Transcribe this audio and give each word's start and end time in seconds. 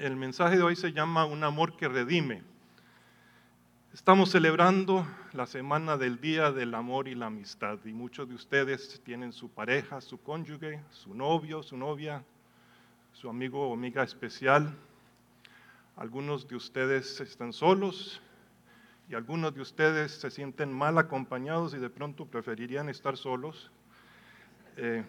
El 0.00 0.16
mensaje 0.16 0.56
de 0.56 0.62
hoy 0.62 0.76
se 0.76 0.94
llama 0.94 1.26
Un 1.26 1.44
amor 1.44 1.76
que 1.76 1.86
redime. 1.86 2.42
Estamos 3.92 4.30
celebrando 4.30 5.06
la 5.34 5.44
semana 5.44 5.98
del 5.98 6.22
Día 6.22 6.52
del 6.52 6.74
Amor 6.74 7.06
y 7.06 7.14
la 7.14 7.26
Amistad 7.26 7.78
y 7.84 7.92
muchos 7.92 8.26
de 8.26 8.34
ustedes 8.34 9.02
tienen 9.04 9.34
su 9.34 9.50
pareja, 9.50 10.00
su 10.00 10.16
cónyuge, 10.22 10.80
su 10.88 11.12
novio, 11.12 11.62
su 11.62 11.76
novia, 11.76 12.24
su 13.12 13.28
amigo 13.28 13.68
o 13.68 13.74
amiga 13.74 14.02
especial. 14.02 14.74
Algunos 15.96 16.48
de 16.48 16.56
ustedes 16.56 17.20
están 17.20 17.52
solos 17.52 18.22
y 19.06 19.14
algunos 19.14 19.54
de 19.54 19.60
ustedes 19.60 20.12
se 20.12 20.30
sienten 20.30 20.72
mal 20.72 20.96
acompañados 20.96 21.74
y 21.74 21.76
de 21.76 21.90
pronto 21.90 22.24
preferirían 22.24 22.88
estar 22.88 23.18
solos. 23.18 23.70
Eh, 24.78 25.04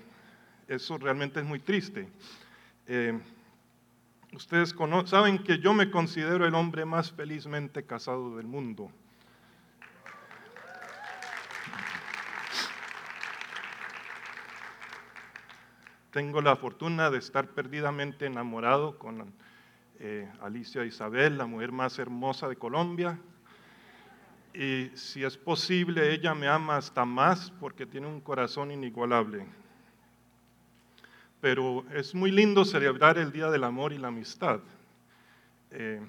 eso 0.68 0.98
realmente 0.98 1.40
es 1.40 1.46
muy 1.46 1.60
triste. 1.60 2.10
Eh, 2.88 3.18
ustedes 4.34 4.76
saben 5.06 5.44
que 5.44 5.60
yo 5.60 5.74
me 5.74 5.92
considero 5.92 6.46
el 6.46 6.56
hombre 6.56 6.86
más 6.86 7.12
felizmente 7.12 7.86
casado 7.86 8.38
del 8.38 8.48
mundo. 8.48 8.92
Tengo 16.12 16.42
la 16.42 16.58
fortuna 16.58 17.10
de 17.10 17.20
estar 17.20 17.48
perdidamente 17.50 18.26
enamorado 18.26 19.00
con 19.00 19.34
eh, 20.00 20.30
Alicia 20.42 20.84
Isabel, 20.84 21.38
la 21.38 21.46
mujer 21.46 21.72
más 21.72 22.00
hermosa 22.00 22.50
de 22.50 22.58
Colombia. 22.58 23.18
Y 24.54 24.90
si 24.96 25.24
es 25.24 25.38
posible, 25.38 26.14
ella 26.14 26.36
me 26.36 26.50
ama 26.50 26.76
hasta 26.76 27.06
más 27.06 27.52
porque 27.52 27.86
tiene 27.86 28.08
un 28.08 28.20
corazón 28.20 28.72
inigualable 28.72 29.46
pero 31.42 31.84
es 31.92 32.14
muy 32.14 32.32
lindo 32.32 32.64
celebrar 32.64 33.18
el 33.18 33.32
Día 33.32 33.50
del 33.50 33.64
Amor 33.64 33.92
y 33.92 33.98
la 33.98 34.10
Amistad. 34.10 34.62
Eh, 35.72 36.00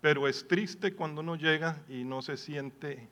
pero 0.00 0.26
es 0.26 0.48
triste 0.48 0.94
cuando 0.94 1.20
uno 1.20 1.36
llega 1.36 1.76
y 1.86 2.04
no 2.04 2.22
se 2.22 2.38
siente 2.38 3.06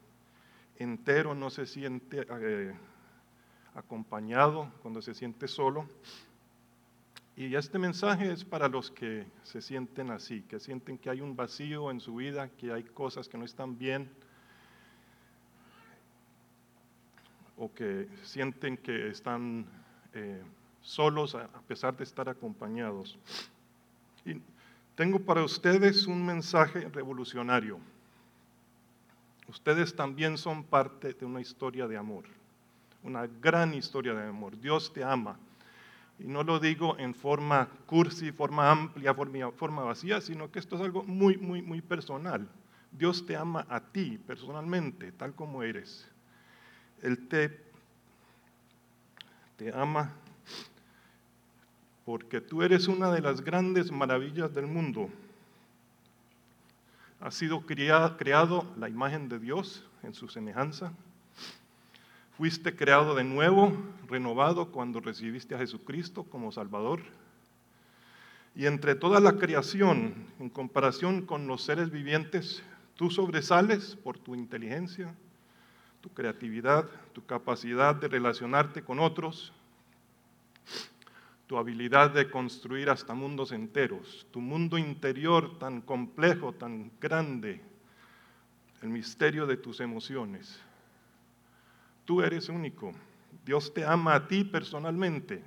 entero, 0.78 1.34
no 1.34 1.50
se 1.50 1.66
siente 1.66 2.27
eh, 2.41 2.74
acompañado, 3.74 4.72
cuando 4.80 5.02
se 5.02 5.12
siente 5.12 5.46
solo. 5.46 5.86
Y 7.36 7.55
este 7.55 7.78
mensaje 7.78 8.33
es 8.33 8.44
para 8.44 8.69
los 8.69 8.91
que 8.91 9.27
se 9.42 9.61
sienten 9.61 10.11
así, 10.11 10.41
que 10.42 10.58
sienten 10.58 10.96
que 10.96 11.11
hay 11.11 11.20
un 11.20 11.36
vacío 11.36 11.91
en 11.91 12.00
su 12.00 12.16
vida, 12.16 12.48
que 12.48 12.72
hay 12.72 12.83
cosas 12.83 13.28
que 13.28 13.36
no 13.36 13.44
están 13.44 13.78
bien, 13.78 14.11
o 17.58 17.72
que 17.72 18.08
sienten 18.22 18.77
que 18.78 19.08
están 19.08 19.66
eh, 20.14 20.42
solos 20.89 21.34
a 21.34 21.47
pesar 21.69 21.94
de 21.94 22.05
estar 22.05 22.31
acompañados. 22.31 23.19
Y 24.25 24.41
tengo 24.95 25.20
para 25.20 25.45
ustedes 25.45 26.06
un 26.06 26.25
mensaje 26.25 26.89
revolucionario. 26.89 27.78
Ustedes 29.48 29.95
también 29.95 30.39
son 30.39 30.64
parte 30.64 31.12
de 31.12 31.27
una 31.27 31.42
historia 31.42 31.86
de 31.86 31.98
amor, 31.98 32.25
una 33.03 33.27
gran 33.27 33.75
historia 33.75 34.14
de 34.14 34.28
amor. 34.28 34.58
Dios 34.58 34.91
te 34.91 35.05
ama. 35.05 35.39
Y 36.19 36.25
no 36.25 36.42
lo 36.42 36.58
digo 36.58 36.98
en 36.98 37.14
forma 37.14 37.69
cursi, 37.84 38.33
forma 38.33 38.70
amplia, 38.70 39.14
forma, 39.14 39.84
vacía, 39.84 40.23
sino 40.23 40.50
que 40.50 40.58
esto 40.58 40.77
es 40.77 40.83
algo 40.83 41.05
muy, 41.05 41.36
muy, 41.36 41.61
muy 41.61 41.83
personal. 41.83 42.48
Dios 42.91 43.27
te 43.27 43.36
ama 43.36 43.67
a 43.69 43.80
ti 43.80 44.19
personalmente, 44.27 45.12
tal 45.12 45.34
como 45.34 45.62
eres. 45.62 46.11
Él 47.02 47.28
te 47.28 47.61
ama 49.75 50.14
porque 52.09 52.41
tú 52.41 52.62
eres 52.62 52.89
una 52.89 53.12
de 53.12 53.20
las 53.20 53.42
grandes 53.42 53.92
maravillas 53.92 54.55
del 54.55 54.67
mundo. 54.67 55.11
Has 57.20 57.34
sido 57.34 57.67
creado 57.67 58.64
la 58.78 58.89
imagen 58.89 59.28
de 59.28 59.39
Dios 59.39 59.84
en 60.03 60.14
su 60.14 60.27
semejanza. 60.27 60.91
Fuiste 62.39 62.74
creado 62.74 63.14
de 63.14 63.24
nuevo, 63.24 63.77
renovado 64.08 64.73
cuando 64.73 65.01
recibiste 65.01 65.55
a 65.55 65.58
Jesucristo 65.58 66.24
como 66.24 66.51
Salvador. 66.51 67.02
Y 68.55 68.64
entre 68.64 68.95
toda 68.95 69.20
la 69.20 69.35
creación, 69.35 70.14
en 70.41 70.48
comparación 70.48 71.27
con 71.27 71.47
los 71.47 71.63
seres 71.63 71.91
vivientes, 71.91 72.63
tú 72.97 73.11
sobresales 73.11 73.97
por 73.97 74.17
tu 74.17 74.35
inteligencia, 74.35 75.14
tu 76.01 76.08
creatividad, 76.08 76.86
tu 77.13 77.27
capacidad 77.27 77.95
de 77.95 78.08
relacionarte 78.08 78.83
con 78.83 78.98
otros, 78.98 79.52
tu 81.48 81.57
habilidad 81.57 82.11
de 82.11 82.31
construir 82.31 82.91
hasta 82.91 83.14
mundos 83.14 83.53
enteros, 83.53 84.27
tu 84.31 84.39
mundo 84.39 84.77
interior 84.77 85.59
tan 85.59 85.81
complejo, 85.81 86.53
tan 86.53 86.92
grande, 87.01 87.63
el 88.83 88.91
misterio 88.91 89.47
de 89.47 89.57
tus 89.57 89.81
emociones. 89.81 90.61
Tú 92.05 92.20
eres 92.20 92.51
único. 92.51 92.92
Dios 93.47 93.73
te 93.73 93.83
ama 93.83 94.14
a 94.14 94.29
ti 94.29 94.45
personalmente, 94.45 95.42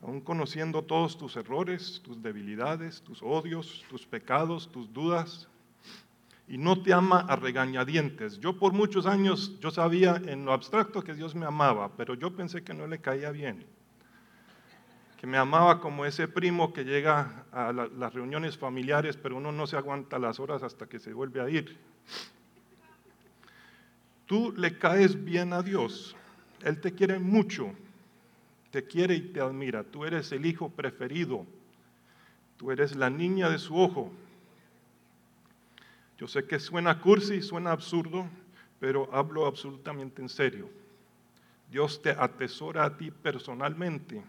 aun 0.00 0.20
conociendo 0.20 0.82
todos 0.82 1.18
tus 1.18 1.36
errores, 1.36 2.00
tus 2.04 2.22
debilidades, 2.22 3.02
tus 3.02 3.20
odios, 3.20 3.84
tus 3.90 4.06
pecados, 4.06 4.70
tus 4.70 4.92
dudas. 4.92 5.48
Y 6.46 6.56
no 6.56 6.82
te 6.82 6.92
ama 6.92 7.26
a 7.28 7.34
regañadientes. 7.34 8.38
Yo 8.38 8.56
por 8.56 8.72
muchos 8.72 9.06
años, 9.06 9.58
yo 9.58 9.72
sabía 9.72 10.22
en 10.24 10.44
lo 10.44 10.52
abstracto 10.52 11.02
que 11.02 11.14
Dios 11.14 11.34
me 11.34 11.46
amaba, 11.46 11.96
pero 11.96 12.14
yo 12.14 12.32
pensé 12.32 12.62
que 12.62 12.74
no 12.74 12.86
le 12.86 13.00
caía 13.00 13.32
bien 13.32 13.66
que 15.20 15.26
me 15.26 15.36
amaba 15.36 15.80
como 15.80 16.06
ese 16.06 16.28
primo 16.28 16.72
que 16.72 16.82
llega 16.82 17.44
a 17.52 17.72
las 17.74 18.14
reuniones 18.14 18.56
familiares, 18.56 19.18
pero 19.18 19.36
uno 19.36 19.52
no 19.52 19.66
se 19.66 19.76
aguanta 19.76 20.18
las 20.18 20.40
horas 20.40 20.62
hasta 20.62 20.86
que 20.86 20.98
se 20.98 21.12
vuelve 21.12 21.42
a 21.42 21.50
ir. 21.50 21.76
Tú 24.24 24.54
le 24.56 24.78
caes 24.78 25.22
bien 25.22 25.52
a 25.52 25.60
Dios. 25.60 26.16
Él 26.62 26.80
te 26.80 26.94
quiere 26.94 27.18
mucho. 27.18 27.70
Te 28.70 28.86
quiere 28.86 29.14
y 29.14 29.20
te 29.20 29.40
admira. 29.40 29.84
Tú 29.84 30.06
eres 30.06 30.32
el 30.32 30.46
hijo 30.46 30.70
preferido. 30.70 31.44
Tú 32.56 32.70
eres 32.70 32.96
la 32.96 33.10
niña 33.10 33.50
de 33.50 33.58
su 33.58 33.76
ojo. 33.76 34.10
Yo 36.16 36.28
sé 36.28 36.46
que 36.46 36.58
suena 36.58 36.98
cursi, 36.98 37.42
suena 37.42 37.72
absurdo, 37.72 38.26
pero 38.78 39.06
hablo 39.12 39.44
absolutamente 39.44 40.22
en 40.22 40.30
serio. 40.30 40.70
Dios 41.70 42.00
te 42.00 42.08
atesora 42.08 42.86
a 42.86 42.96
ti 42.96 43.10
personalmente 43.10 44.22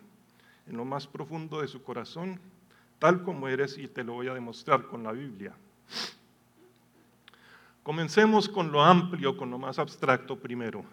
en 0.67 0.77
lo 0.77 0.85
más 0.85 1.07
profundo 1.07 1.61
de 1.61 1.67
su 1.67 1.83
corazón, 1.83 2.39
tal 2.99 3.23
como 3.23 3.47
eres 3.47 3.77
y 3.77 3.87
te 3.87 4.03
lo 4.03 4.13
voy 4.13 4.27
a 4.27 4.33
demostrar 4.33 4.83
con 4.83 5.03
la 5.03 5.11
Biblia. 5.11 5.53
Comencemos 7.83 8.47
con 8.47 8.71
lo 8.71 8.83
amplio, 8.83 9.35
con 9.35 9.49
lo 9.49 9.57
más 9.57 9.79
abstracto 9.79 10.37
primero. 10.37 10.85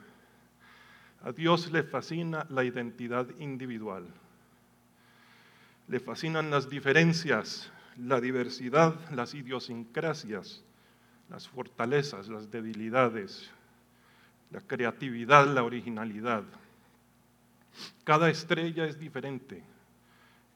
A 1.22 1.32
Dios 1.32 1.70
le 1.70 1.82
fascina 1.82 2.46
la 2.48 2.64
identidad 2.64 3.26
individual. 3.38 4.06
Le 5.88 6.00
fascinan 6.00 6.50
las 6.50 6.70
diferencias, 6.70 7.70
la 7.98 8.20
diversidad, 8.20 8.94
las 9.10 9.34
idiosincrasias, 9.34 10.62
las 11.28 11.48
fortalezas, 11.48 12.28
las 12.28 12.50
debilidades, 12.50 13.50
la 14.50 14.60
creatividad, 14.60 15.46
la 15.46 15.64
originalidad. 15.64 16.44
Cada 18.04 18.30
estrella 18.30 18.86
es 18.86 18.98
diferente, 18.98 19.62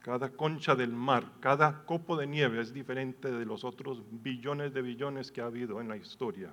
cada 0.00 0.30
concha 0.30 0.74
del 0.74 0.92
mar, 0.92 1.24
cada 1.40 1.84
copo 1.84 2.16
de 2.16 2.26
nieve 2.26 2.60
es 2.60 2.72
diferente 2.72 3.30
de 3.30 3.44
los 3.44 3.62
otros 3.62 4.02
billones 4.10 4.74
de 4.74 4.82
billones 4.82 5.30
que 5.30 5.40
ha 5.40 5.46
habido 5.46 5.80
en 5.80 5.88
la 5.88 5.96
historia. 5.96 6.50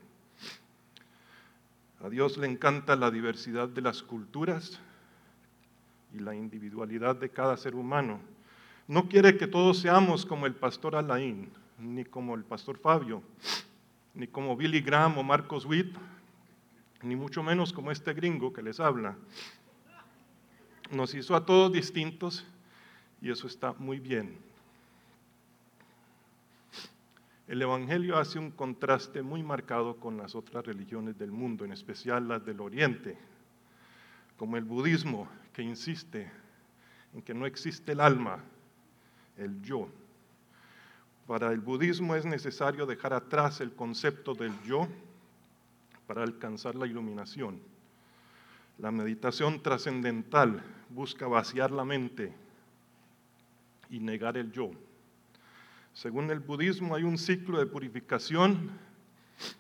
A 2.04 2.10
Dios 2.10 2.38
le 2.38 2.48
encanta 2.48 2.96
la 2.96 3.12
diversidad 3.12 3.68
de 3.68 3.82
las 3.82 4.04
culturas 4.04 4.80
y 6.14 6.20
la 6.20 6.36
individualidad 6.36 7.16
de 7.16 7.30
cada 7.30 7.58
ser 7.58 7.76
humano. 7.76 8.20
No 8.88 9.10
quiere 9.10 9.38
que 9.38 9.48
todos 9.48 9.80
seamos 9.80 10.26
como 10.26 10.46
el 10.46 10.56
pastor 10.56 10.96
Alain, 10.96 11.50
ni 11.80 12.06
como 12.06 12.36
el 12.36 12.44
pastor 12.44 12.78
Fabio, 12.78 13.24
ni 14.14 14.28
como 14.28 14.56
Billy 14.56 14.82
Graham 14.82 15.18
o 15.18 15.24
Marcos 15.24 15.66
Witt, 15.66 15.96
ni 17.02 17.16
mucho 17.16 17.42
menos 17.42 17.74
como 17.74 17.92
este 17.92 18.14
gringo 18.14 18.52
que 18.54 18.62
les 18.62 18.80
habla 18.80 19.16
nos 20.92 21.14
hizo 21.14 21.36
a 21.36 21.46
todos 21.46 21.72
distintos 21.72 22.46
y 23.22 23.30
eso 23.30 23.48
está 23.48 23.74
muy 23.74 24.00
bien. 24.00 24.38
El 27.48 27.62
Evangelio 27.62 28.18
hace 28.18 28.38
un 28.38 28.52
contraste 28.52 29.24
muy 29.24 29.42
marcado 29.42 29.96
con 29.96 30.18
las 30.18 30.36
otras 30.36 30.66
religiones 30.66 31.18
del 31.18 31.32
mundo, 31.32 31.66
en 31.66 31.72
especial 31.72 32.28
las 32.28 32.46
del 32.46 32.60
Oriente, 32.60 33.18
como 34.38 34.56
el 34.56 34.64
budismo, 34.64 35.28
que 35.52 35.64
insiste 35.64 36.32
en 37.14 37.24
que 37.24 37.34
no 37.34 37.48
existe 37.48 37.94
el 37.94 38.02
alma, 38.02 38.44
el 39.36 39.62
yo. 39.64 39.90
Para 41.26 41.52
el 41.52 41.60
budismo 41.60 42.16
es 42.16 42.26
necesario 42.26 42.86
dejar 42.86 43.14
atrás 43.14 43.62
el 43.62 43.74
concepto 43.74 44.36
del 44.36 44.54
yo 44.64 44.88
para 46.06 46.24
alcanzar 46.24 46.76
la 46.76 46.86
iluminación. 46.86 47.60
La 48.80 48.92
meditación 48.92 49.62
trascendental 49.62 50.64
busca 50.90 51.28
vaciar 51.28 51.70
la 51.72 51.84
mente 51.84 52.34
y 53.90 54.00
negar 54.00 54.38
el 54.38 54.54
yo. 54.54 54.72
Según 55.94 56.32
el 56.32 56.40
budismo 56.40 56.96
hay 56.96 57.04
un 57.04 57.18
ciclo 57.18 57.60
de 57.60 57.66
purificación 57.66 58.72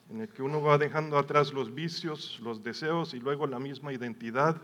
en 0.10 0.22
el 0.22 0.30
que 0.30 0.42
uno 0.42 0.62
va 0.62 0.78
dejando 0.78 1.18
atrás 1.18 1.52
los 1.52 1.74
vicios, 1.74 2.40
los 2.42 2.64
deseos 2.64 3.14
y 3.14 3.20
luego 3.20 3.46
la 3.46 3.60
misma 3.60 3.92
identidad 3.92 4.62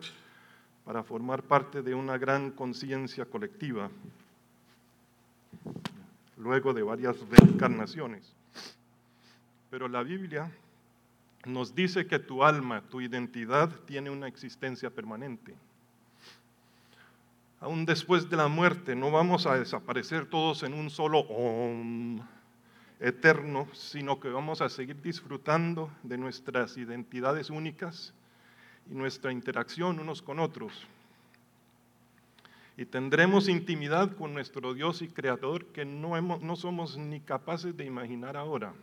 para 0.86 1.04
formar 1.04 1.44
parte 1.44 1.82
de 1.82 1.94
una 1.94 2.18
gran 2.18 2.52
conciencia 2.52 3.26
colectiva, 3.26 3.90
luego 6.38 6.74
de 6.74 6.84
varias 6.84 7.18
reencarnaciones. 7.30 8.32
Pero 9.70 9.90
la 9.90 10.02
Biblia 10.04 10.50
nos 11.46 11.76
dice 11.76 12.08
que 12.08 12.20
tu 12.20 12.44
alma, 12.44 12.82
tu 12.90 13.02
identidad 13.02 13.70
tiene 13.86 14.10
una 14.10 14.28
existencia 14.28 14.90
permanente. 14.90 15.54
Aún 17.60 17.86
después 17.86 18.30
de 18.30 18.38
la 18.38 18.48
muerte 18.48 18.96
no 18.96 19.12
vamos 19.12 19.46
a 19.46 19.56
desaparecer 19.56 20.26
todos 20.28 20.64
en 20.64 20.74
un 20.74 20.90
solo 20.90 21.20
om 21.20 22.20
eterno, 23.00 23.68
sino 23.74 24.20
que 24.20 24.30
vamos 24.30 24.62
a 24.62 24.70
seguir 24.70 25.02
disfrutando 25.02 25.90
de 26.04 26.18
nuestras 26.18 26.78
identidades 26.78 27.50
únicas 27.50 28.14
y 28.90 28.94
nuestra 28.94 29.32
interacción 29.32 30.00
unos 30.00 30.22
con 30.22 30.40
otros. 30.40 30.86
Y 32.78 32.86
tendremos 32.86 33.48
intimidad 33.48 34.16
con 34.16 34.34
nuestro 34.34 34.74
Dios 34.74 35.02
y 35.02 35.08
Creador 35.08 35.66
que 35.68 35.86
no, 35.86 36.20
no 36.22 36.56
somos 36.56 36.98
ni 36.98 37.22
capaces 37.22 37.76
de 37.78 37.86
imaginar 37.86 38.36
ahora. 38.36 38.74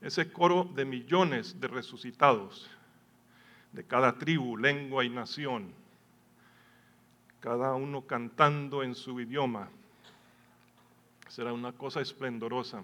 Ese 0.00 0.32
coro 0.32 0.64
de 0.64 0.84
millones 0.84 1.60
de 1.60 1.68
resucitados, 1.68 2.70
de 3.72 3.84
cada 3.84 4.16
tribu, 4.16 4.56
lengua 4.56 5.04
y 5.04 5.10
nación, 5.10 5.72
cada 7.40 7.74
uno 7.74 8.06
cantando 8.06 8.82
en 8.82 8.94
su 8.94 9.20
idioma, 9.20 9.68
será 11.28 11.52
una 11.52 11.72
cosa 11.72 12.00
esplendorosa. 12.00 12.82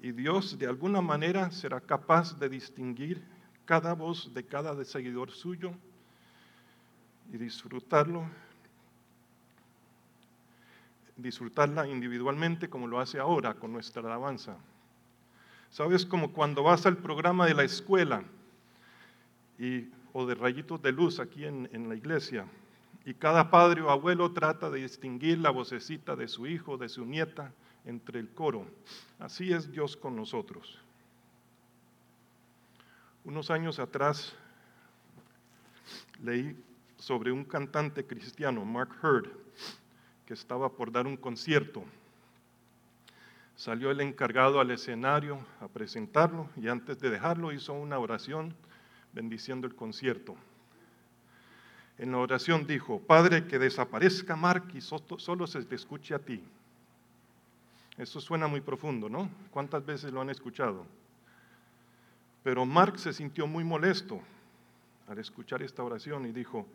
Y 0.00 0.12
Dios 0.12 0.58
de 0.58 0.66
alguna 0.66 1.00
manera 1.00 1.50
será 1.50 1.80
capaz 1.80 2.38
de 2.38 2.48
distinguir 2.48 3.22
cada 3.64 3.94
voz 3.94 4.32
de 4.34 4.44
cada 4.44 4.84
seguidor 4.84 5.30
suyo 5.30 5.72
y 7.32 7.38
disfrutarlo, 7.38 8.28
disfrutarla 11.16 11.88
individualmente 11.88 12.68
como 12.68 12.86
lo 12.86 13.00
hace 13.00 13.18
ahora 13.18 13.54
con 13.54 13.72
nuestra 13.72 14.02
alabanza. 14.02 14.58
¿Sabes? 15.74 16.06
Como 16.06 16.32
cuando 16.32 16.62
vas 16.62 16.86
al 16.86 16.98
programa 16.98 17.46
de 17.46 17.54
la 17.54 17.64
escuela 17.64 18.22
y, 19.58 19.88
o 20.12 20.24
de 20.24 20.36
rayitos 20.36 20.80
de 20.80 20.92
luz 20.92 21.18
aquí 21.18 21.44
en, 21.44 21.68
en 21.72 21.88
la 21.88 21.96
iglesia 21.96 22.46
y 23.04 23.12
cada 23.12 23.50
padre 23.50 23.82
o 23.82 23.90
abuelo 23.90 24.30
trata 24.30 24.70
de 24.70 24.82
distinguir 24.82 25.40
la 25.40 25.50
vocecita 25.50 26.14
de 26.14 26.28
su 26.28 26.46
hijo, 26.46 26.76
de 26.76 26.88
su 26.88 27.04
nieta, 27.04 27.52
entre 27.84 28.20
el 28.20 28.28
coro. 28.28 28.68
Así 29.18 29.52
es 29.52 29.72
Dios 29.72 29.96
con 29.96 30.14
nosotros. 30.14 30.78
Unos 33.24 33.50
años 33.50 33.80
atrás 33.80 34.32
leí 36.22 36.56
sobre 36.98 37.32
un 37.32 37.44
cantante 37.44 38.06
cristiano, 38.06 38.64
Mark 38.64 38.92
Hurd, 39.02 39.28
que 40.24 40.34
estaba 40.34 40.68
por 40.68 40.92
dar 40.92 41.08
un 41.08 41.16
concierto. 41.16 41.82
Salió 43.56 43.90
el 43.90 44.00
encargado 44.00 44.60
al 44.60 44.70
escenario 44.70 45.38
a 45.60 45.68
presentarlo 45.68 46.48
y 46.56 46.68
antes 46.68 46.98
de 46.98 47.10
dejarlo 47.10 47.52
hizo 47.52 47.72
una 47.72 47.98
oración 47.98 48.54
bendiciendo 49.12 49.66
el 49.66 49.74
concierto. 49.74 50.34
En 51.98 52.10
la 52.10 52.18
oración 52.18 52.66
dijo, 52.66 53.00
Padre, 53.00 53.46
que 53.46 53.58
desaparezca 53.58 54.34
Mark 54.34 54.64
y 54.74 54.80
solo 54.80 55.46
se 55.46 55.62
te 55.62 55.76
escuche 55.76 56.14
a 56.14 56.18
ti. 56.18 56.42
Eso 57.96 58.20
suena 58.20 58.48
muy 58.48 58.60
profundo, 58.60 59.08
¿no? 59.08 59.30
¿Cuántas 59.52 59.86
veces 59.86 60.12
lo 60.12 60.20
han 60.20 60.30
escuchado? 60.30 60.84
Pero 62.42 62.66
Mark 62.66 62.98
se 62.98 63.12
sintió 63.12 63.46
muy 63.46 63.62
molesto 63.62 64.20
al 65.06 65.18
escuchar 65.18 65.62
esta 65.62 65.84
oración 65.84 66.26
y 66.26 66.32
dijo 66.32 66.66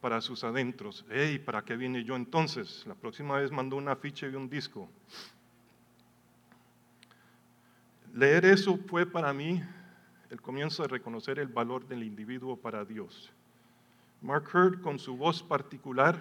para 0.00 0.20
sus 0.20 0.44
adentros, 0.44 1.04
hey, 1.10 1.40
¿para 1.40 1.62
qué 1.62 1.76
vine 1.76 2.04
yo 2.04 2.14
entonces? 2.14 2.84
La 2.86 2.94
próxima 2.94 3.38
vez 3.38 3.50
mandó 3.50 3.76
un 3.76 3.88
afiche 3.88 4.30
y 4.30 4.34
un 4.36 4.48
disco. 4.48 4.88
Leer 8.14 8.44
eso 8.44 8.76
fue 8.76 9.06
para 9.06 9.32
mí 9.32 9.62
el 10.30 10.40
comienzo 10.40 10.82
de 10.82 10.88
reconocer 10.88 11.38
el 11.38 11.46
valor 11.46 11.86
del 11.86 12.02
individuo 12.02 12.56
para 12.56 12.84
Dios. 12.84 13.30
Mark 14.20 14.48
Hurd, 14.52 14.80
con 14.80 14.98
su 14.98 15.16
voz 15.16 15.42
particular, 15.42 16.18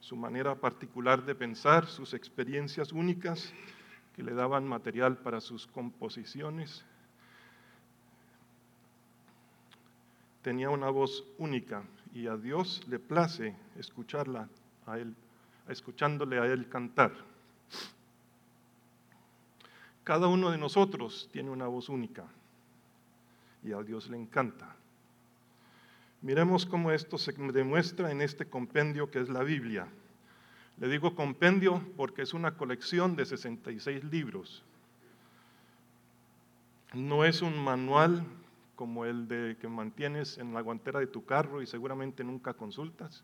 su 0.00 0.16
manera 0.16 0.56
particular 0.56 1.24
de 1.24 1.34
pensar, 1.34 1.86
sus 1.86 2.12
experiencias 2.12 2.92
únicas 2.92 3.52
que 4.16 4.24
le 4.24 4.34
daban 4.34 4.66
material 4.66 5.16
para 5.18 5.40
sus 5.40 5.66
composiciones. 5.68 6.84
Tenía 10.42 10.70
una 10.70 10.90
voz 10.90 11.24
única 11.38 11.84
y 12.12 12.26
a 12.26 12.36
Dios 12.36 12.82
le 12.88 12.98
place 12.98 13.54
escucharla 13.78 14.48
a 14.86 14.98
él, 14.98 15.14
escuchándole 15.68 16.40
a 16.40 16.46
él 16.46 16.68
cantar. 16.68 17.12
Cada 20.10 20.26
uno 20.26 20.50
de 20.50 20.58
nosotros 20.58 21.28
tiene 21.32 21.50
una 21.50 21.68
voz 21.68 21.88
única 21.88 22.24
y 23.62 23.70
a 23.70 23.80
Dios 23.80 24.10
le 24.10 24.16
encanta. 24.16 24.74
Miremos 26.20 26.66
cómo 26.66 26.90
esto 26.90 27.16
se 27.16 27.30
demuestra 27.30 28.10
en 28.10 28.20
este 28.20 28.44
compendio 28.46 29.08
que 29.08 29.20
es 29.20 29.28
la 29.28 29.44
Biblia. 29.44 29.86
Le 30.78 30.88
digo 30.88 31.14
compendio 31.14 31.80
porque 31.96 32.22
es 32.22 32.34
una 32.34 32.56
colección 32.56 33.14
de 33.14 33.24
66 33.24 34.02
libros. 34.02 34.64
No 36.92 37.24
es 37.24 37.40
un 37.40 37.56
manual 37.62 38.24
como 38.74 39.04
el 39.04 39.28
de 39.28 39.58
que 39.60 39.68
mantienes 39.68 40.38
en 40.38 40.52
la 40.52 40.60
guantera 40.60 40.98
de 40.98 41.06
tu 41.06 41.24
carro 41.24 41.62
y 41.62 41.68
seguramente 41.68 42.24
nunca 42.24 42.54
consultas, 42.54 43.22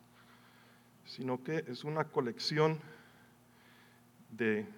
sino 1.04 1.42
que 1.42 1.64
es 1.66 1.82
una 1.82 2.04
colección 2.04 2.78
de 4.30 4.68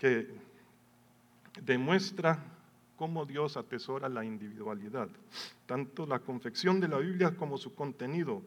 que 0.00 0.47
demuestra 1.62 2.38
cómo 2.96 3.24
Dios 3.24 3.56
atesora 3.56 4.08
la 4.08 4.24
individualidad. 4.24 5.08
Tanto 5.66 6.06
la 6.06 6.18
confección 6.18 6.80
de 6.80 6.88
la 6.88 6.98
Biblia 6.98 7.36
como 7.36 7.56
su 7.56 7.74
contenido 7.74 8.42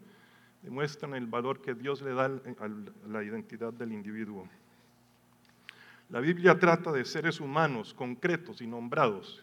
demuestran 0.61 1.13
el 1.15 1.25
valor 1.25 1.61
que 1.61 1.73
Dios 1.73 2.01
le 2.01 2.13
da 2.13 2.25
a 2.25 2.69
la 3.07 3.23
identidad 3.23 3.73
del 3.73 3.93
individuo. 3.93 4.47
La 6.09 6.19
Biblia 6.19 6.59
trata 6.59 6.91
de 6.91 7.05
seres 7.05 7.39
humanos 7.39 7.93
concretos 7.93 8.61
y 8.61 8.67
nombrados. 8.67 9.41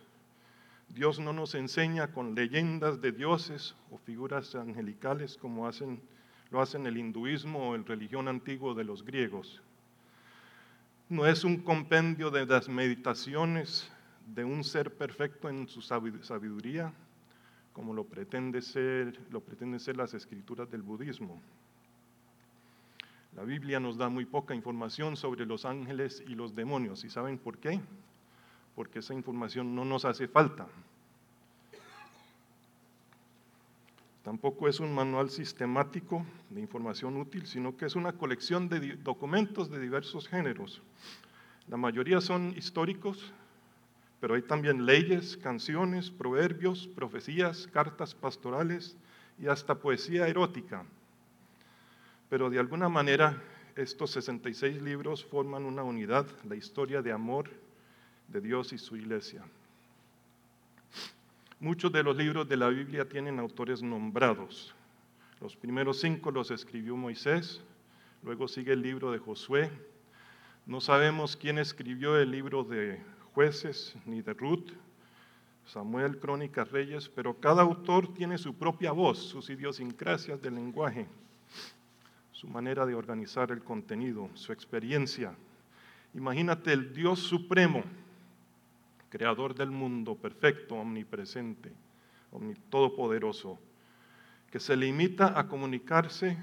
Dios 0.89 1.19
no 1.19 1.33
nos 1.33 1.55
enseña 1.55 2.13
con 2.13 2.35
leyendas 2.35 3.01
de 3.01 3.13
dioses 3.13 3.75
o 3.91 3.99
figuras 3.99 4.55
angelicales 4.55 5.39
como 5.39 5.71
lo 6.51 6.61
hacen 6.61 6.87
el 6.87 6.97
hinduismo 6.99 7.71
o 7.71 7.75
el 7.75 7.87
religión 7.87 8.29
antiguo 8.29 8.75
de 8.75 8.85
los 8.85 9.05
griegos. 9.05 9.63
No 11.09 11.27
es 11.27 11.43
un 11.43 11.57
compendio 11.57 12.31
de 12.31 12.45
las 12.45 12.69
meditaciones 12.69 13.91
de 14.27 14.45
un 14.45 14.63
ser 14.63 14.95
perfecto 14.95 15.49
en 15.49 15.67
su 15.67 15.81
sabiduría, 15.81 16.93
como 17.73 17.95
lo 17.95 18.05
pretende 18.05 18.61
ser, 18.61 19.19
lo 19.31 19.41
pretenden 19.41 19.81
ser 19.81 19.97
las 19.97 20.13
escrituras 20.13 20.71
del 20.71 20.83
budismo. 20.83 21.41
La 23.35 23.43
Biblia 23.45 23.81
nos 23.81 23.97
da 23.97 24.11
muy 24.11 24.27
poca 24.27 24.55
información 24.55 25.17
sobre 25.17 25.47
los 25.47 25.65
ángeles 25.65 26.23
y 26.27 26.35
los 26.35 26.55
demonios. 26.55 27.03
¿Y 27.05 27.09
saben 27.09 27.39
por 27.39 27.57
qué? 27.57 27.81
Porque 28.75 28.99
esa 28.99 29.15
información 29.15 29.75
no 29.75 29.87
nos 29.87 30.05
hace 30.05 30.29
falta. 30.29 30.67
Tampoco 34.29 34.69
es 34.69 34.79
un 34.79 34.95
manual 34.95 35.31
sistemático 35.31 36.23
de 36.51 36.61
información 36.61 37.17
útil, 37.17 37.47
sino 37.47 37.79
que 37.79 37.87
es 37.87 37.97
una 37.97 38.13
colección 38.13 38.69
de 38.69 38.97
documentos 38.97 39.71
de 39.71 39.81
diversos 39.81 40.29
géneros. 40.29 40.83
La 41.67 41.79
mayoría 41.79 42.21
son 42.21 42.53
históricos, 42.55 43.33
pero 44.21 44.35
hay 44.35 44.43
también 44.43 44.85
leyes, 44.85 45.39
canciones, 45.39 46.11
proverbios, 46.11 46.89
profecías, 46.89 47.69
cartas 47.69 48.15
pastorales 48.15 48.99
y 49.39 49.47
hasta 49.47 49.77
poesía 49.77 50.29
erótica. 50.29 50.85
Pero 52.29 52.51
de 52.51 52.59
alguna 52.59 52.91
manera 52.91 53.43
estos 53.77 54.11
66 54.11 54.83
libros 54.83 55.25
forman 55.25 55.65
una 55.65 55.85
unidad, 55.85 56.27
la 56.47 56.55
historia 56.55 57.01
de 57.01 57.13
amor 57.13 57.49
de 58.27 58.43
Dios 58.43 58.75
y 58.75 58.79
su 58.79 58.95
iglesia. 58.95 59.43
Muchos 61.61 61.91
de 61.91 62.05
los 62.05 62.17
libros 62.17 62.49
de 62.49 62.57
la 62.57 62.69
Biblia 62.69 63.09
tienen 63.09 63.41
autores 63.41 63.83
nombrados. 63.83 64.77
Los 65.41 65.57
primeros 65.57 66.01
cinco 66.01 66.31
los 66.31 66.53
escribió 66.53 66.97
Moisés, 66.97 67.61
luego 68.23 68.47
sigue 68.47 68.75
el 68.75 68.83
libro 68.83 69.11
de 69.11 69.19
Josué. 69.19 69.69
No 70.67 70.81
sabemos 70.81 71.37
quién 71.37 71.59
escribió 71.59 72.17
el 72.17 72.31
libro 72.31 72.63
de 72.63 73.03
jueces 73.35 73.97
ni 74.07 74.23
de 74.23 74.35
Ruth, 74.35 74.71
Samuel, 75.67 76.21
Crónicas, 76.21 76.71
Reyes, 76.71 77.09
pero 77.09 77.35
cada 77.35 77.63
autor 77.63 78.15
tiene 78.15 78.39
su 78.39 78.55
propia 78.55 78.93
voz, 78.93 79.19
sus 79.19 79.51
idiosincrasias 79.51 80.41
del 80.41 80.55
lenguaje, 80.55 81.09
su 82.31 82.47
manera 82.47 82.87
de 82.87 82.95
organizar 82.95 83.51
el 83.51 83.65
contenido, 83.65 84.31
su 84.35 84.53
experiencia. 84.53 85.35
Imagínate 86.15 86.73
el 86.73 86.95
Dios 86.95 87.19
supremo, 87.19 87.83
creador 89.09 89.55
del 89.55 89.71
mundo, 89.71 90.15
perfecto, 90.15 90.75
omnipresente, 90.75 91.73
todopoderoso, 92.71 93.59
que 94.51 94.61
se 94.61 94.77
limita 94.77 95.39
a 95.39 95.49
comunicarse 95.49 96.37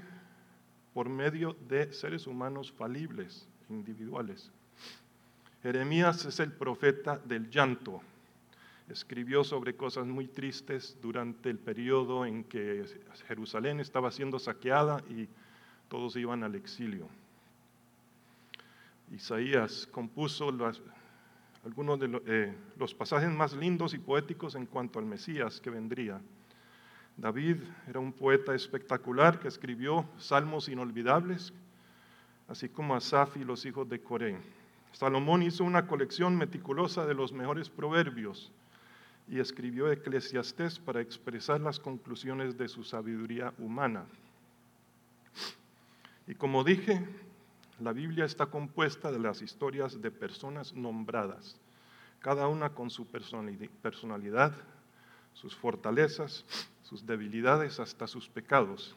por 0.94 1.08
medio 1.08 1.56
de 1.68 1.92
seres 1.92 2.26
humanos 2.26 2.72
falibles, 2.72 3.48
individuales. 3.68 4.50
Jeremías 5.62 6.24
es 6.24 6.40
el 6.40 6.52
profeta 6.52 7.18
del 7.18 7.50
llanto. 7.50 8.00
Escribió 8.88 9.42
sobre 9.42 9.74
cosas 9.74 10.06
muy 10.06 10.28
tristes 10.28 10.96
durante 11.02 11.50
el 11.50 11.58
periodo 11.58 12.24
en 12.24 12.44
que 12.44 12.84
Jerusalén 13.26 13.80
estaba 13.80 14.12
siendo 14.12 14.38
saqueada 14.38 15.02
y 15.10 15.28
todos 15.88 16.14
iban 16.16 16.44
al 16.44 16.54
exilio. 16.54 17.08
Isaías 19.10 19.88
compuso 19.90 20.50
algunos 21.66 21.98
de 21.98 22.22
eh, 22.26 22.54
los 22.78 22.94
pasajes 22.94 23.28
más 23.28 23.52
lindos 23.52 23.92
y 23.92 23.98
poéticos 23.98 24.54
en 24.54 24.66
cuanto 24.66 25.00
al 25.00 25.04
Mesías 25.04 25.60
que 25.60 25.68
vendría. 25.68 26.20
David 27.16 27.56
era 27.88 27.98
un 27.98 28.12
poeta 28.12 28.54
espectacular 28.54 29.40
que 29.40 29.48
escribió 29.48 30.08
salmos 30.16 30.68
inolvidables, 30.68 31.52
así 32.46 32.68
como 32.68 32.94
Asaf 32.94 33.36
y 33.36 33.42
los 33.42 33.66
hijos 33.66 33.88
de 33.88 34.00
Coré. 34.00 34.36
Salomón 34.92 35.42
hizo 35.42 35.64
una 35.64 35.88
colección 35.88 36.36
meticulosa 36.38 37.04
de 37.04 37.14
los 37.14 37.32
mejores 37.32 37.68
proverbios 37.68 38.52
y 39.26 39.40
escribió 39.40 39.90
Eclesiastés 39.90 40.78
para 40.78 41.00
expresar 41.00 41.60
las 41.60 41.80
conclusiones 41.80 42.56
de 42.56 42.68
su 42.68 42.84
sabiduría 42.84 43.52
humana. 43.58 44.04
Y 46.28 46.36
como 46.36 46.62
dije, 46.62 47.04
la 47.78 47.92
Biblia 47.92 48.24
está 48.24 48.46
compuesta 48.46 49.12
de 49.12 49.18
las 49.18 49.42
historias 49.42 50.00
de 50.00 50.10
personas 50.10 50.72
nombradas, 50.72 51.56
cada 52.20 52.48
una 52.48 52.70
con 52.70 52.90
su 52.90 53.06
personalidad, 53.06 54.52
sus 55.34 55.54
fortalezas, 55.54 56.44
sus 56.82 57.06
debilidades, 57.06 57.78
hasta 57.78 58.06
sus 58.06 58.28
pecados. 58.28 58.96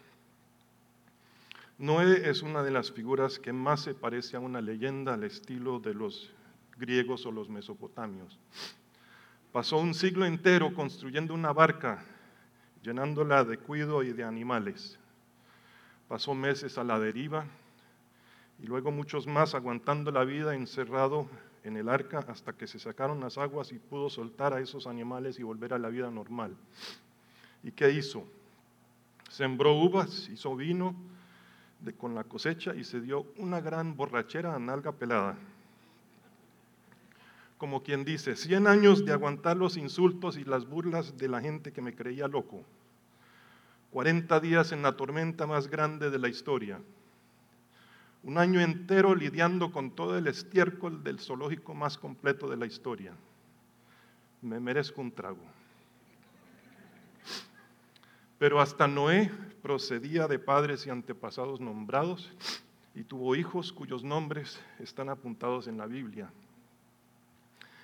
Noé 1.78 2.30
es 2.30 2.42
una 2.42 2.64
de 2.64 2.72
las 2.72 2.92
figuras 2.92 3.40
que 3.40 3.52
más 3.52 3.82
se 3.82 3.94
parece 3.94 4.38
a 4.38 4.40
una 4.40 4.62
leyenda 4.62 5.14
al 5.14 5.24
estilo 5.24 5.80
de 5.80 5.94
los 5.94 6.32
griegos 6.78 7.26
o 7.26 7.32
los 7.32 7.50
mesopotamios. 7.50 8.40
Pasó 9.52 9.78
un 9.78 9.94
siglo 9.94 10.26
entero 10.26 10.74
construyendo 10.74 11.34
una 11.34 11.52
barca, 11.52 12.04
llenándola 12.82 13.44
de 13.44 13.58
cuido 13.58 14.04
y 14.04 14.14
de 14.14 14.24
animales. 14.24 14.98
Pasó 16.08 16.34
meses 16.34 16.78
a 16.78 16.84
la 16.84 17.00
deriva 17.00 17.46
y 18.62 18.68
luego 18.68 18.92
muchos 18.92 19.28
más 19.28 19.56
aguantando 19.56 20.12
la 20.12 20.24
vida 20.26 20.56
encerrado 20.56 21.28
en 21.64 21.78
el 21.78 21.90
arca 21.90 22.20
hasta 22.28 22.54
que 22.54 22.68
se 22.68 22.80
sacaron 22.80 23.20
las 23.20 23.38
aguas 23.38 23.72
y 23.72 23.80
pudo 23.80 24.10
soltar 24.10 24.54
a 24.54 24.60
esos 24.60 24.88
animales 24.88 25.40
y 25.40 25.44
volver 25.44 25.74
a 25.74 25.80
la 25.80 25.90
vida 25.90 26.10
normal. 26.12 26.56
¿Y 27.64 27.72
qué 27.72 27.92
hizo? 27.92 28.26
Sembró 29.30 29.74
uvas, 29.74 30.30
hizo 30.30 30.56
vino 30.56 30.96
con 31.98 32.14
la 32.14 32.24
cosecha 32.24 32.76
y 32.76 32.84
se 32.84 33.00
dio 33.00 33.26
una 33.38 33.62
gran 33.62 33.96
borrachera 33.96 34.54
a 34.54 34.60
nalga 34.60 34.92
pelada. 34.92 35.38
Como 37.58 37.84
quien 37.84 38.06
dice, 38.06 38.36
100 38.36 38.68
años 38.68 39.06
de 39.06 39.14
aguantar 39.14 39.58
los 39.58 39.78
insultos 39.78 40.38
y 40.38 40.46
las 40.46 40.66
burlas 40.66 41.18
de 41.18 41.28
la 41.28 41.42
gente 41.42 41.72
que 41.72 41.82
me 41.82 41.96
creía 41.96 42.28
loco. 42.28 42.64
40 43.92 44.40
días 44.40 44.72
en 44.72 44.82
la 44.82 44.96
tormenta 44.96 45.48
más 45.48 45.68
grande 45.68 46.10
de 46.10 46.20
la 46.20 46.30
historia. 46.30 46.80
Un 48.24 48.38
año 48.38 48.60
entero 48.60 49.16
lidiando 49.16 49.72
con 49.72 49.92
todo 49.92 50.18
el 50.18 50.28
estiércol 50.28 51.04
del 51.04 51.20
zoológico 51.20 51.74
más 51.74 51.98
completo 51.98 52.50
de 52.50 52.58
la 52.58 52.66
historia. 52.66 53.14
Me 54.42 54.60
merezco 54.60 55.02
un 55.02 55.12
trago. 55.12 55.44
Pero 58.38 58.62
hasta 58.62 58.88
Noé 58.88 59.32
procedía 59.62 60.28
de 60.28 60.40
padres 60.40 60.86
y 60.86 60.90
antepasados 60.90 61.60
nombrados 61.60 62.32
y 62.96 63.04
tuvo 63.04 63.36
hijos 63.36 63.72
cuyos 63.72 64.04
nombres 64.04 64.60
están 64.80 65.10
apuntados 65.10 65.68
en 65.68 65.78
la 65.78 65.86
Biblia. 65.86 66.32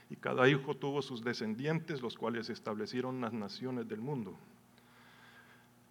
Y 0.10 0.16
cada 0.16 0.48
hijo 0.48 0.76
tuvo 0.76 1.02
sus 1.02 1.24
descendientes, 1.24 2.02
los 2.02 2.16
cuales 2.18 2.50
establecieron 2.50 3.22
las 3.22 3.34
naciones 3.34 3.88
del 3.88 4.02
mundo. 4.02 4.38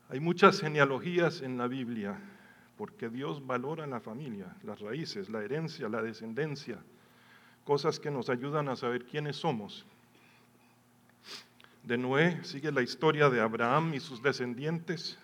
Hay 0.09 0.21
muchas 0.21 0.61
genealogías 0.61 1.43
en 1.43 1.59
la 1.59 1.67
Biblia, 1.67 2.19
porque 2.77 3.09
Dios 3.09 3.47
valora 3.47 3.87
la 3.87 4.01
familia, 4.01 4.57
las 4.63 4.81
raíces, 4.81 5.29
la 5.29 5.43
herencia, 5.43 5.89
la 5.89 6.03
descendencia, 6.03 6.79
cosas 7.65 8.01
que 8.01 8.11
nos 8.11 8.29
ayudan 8.29 8.69
a 8.69 8.77
saber 8.77 9.05
quiénes 9.07 9.37
somos 9.37 9.87
de 11.85 11.99
Noé 11.99 12.43
sigue 12.45 12.73
la 12.73 12.81
historia 12.81 13.29
de 13.29 13.43
Abraham 13.43 13.93
y 13.93 14.01
sus 14.01 14.23
descendientes, 14.23 15.19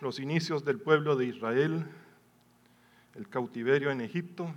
los 0.00 0.20
inicios 0.20 0.64
del 0.64 0.78
pueblo 0.78 1.16
de 1.16 1.26
Israel, 1.26 1.84
el 3.16 3.28
cautiverio 3.28 3.90
en 3.90 4.00
Egipto 4.00 4.54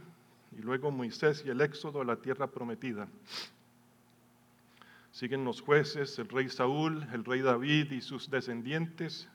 y 0.56 0.62
luego 0.62 0.92
Moisés 0.92 1.44
y 1.44 1.50
el 1.50 1.62
éxodo 1.62 2.02
a 2.02 2.06
la 2.06 2.18
tierra 2.18 2.52
prometida. 2.52 3.08
Siguen 5.12 5.44
los 5.44 5.62
jueces, 5.62 6.20
el 6.20 6.30
rey 6.30 6.50
Saúl, 6.50 7.08
el 7.12 7.26
rey 7.26 7.42
David 7.42 7.92
y 7.92 8.02
sus 8.02 8.30
descendientes, 8.30 9.28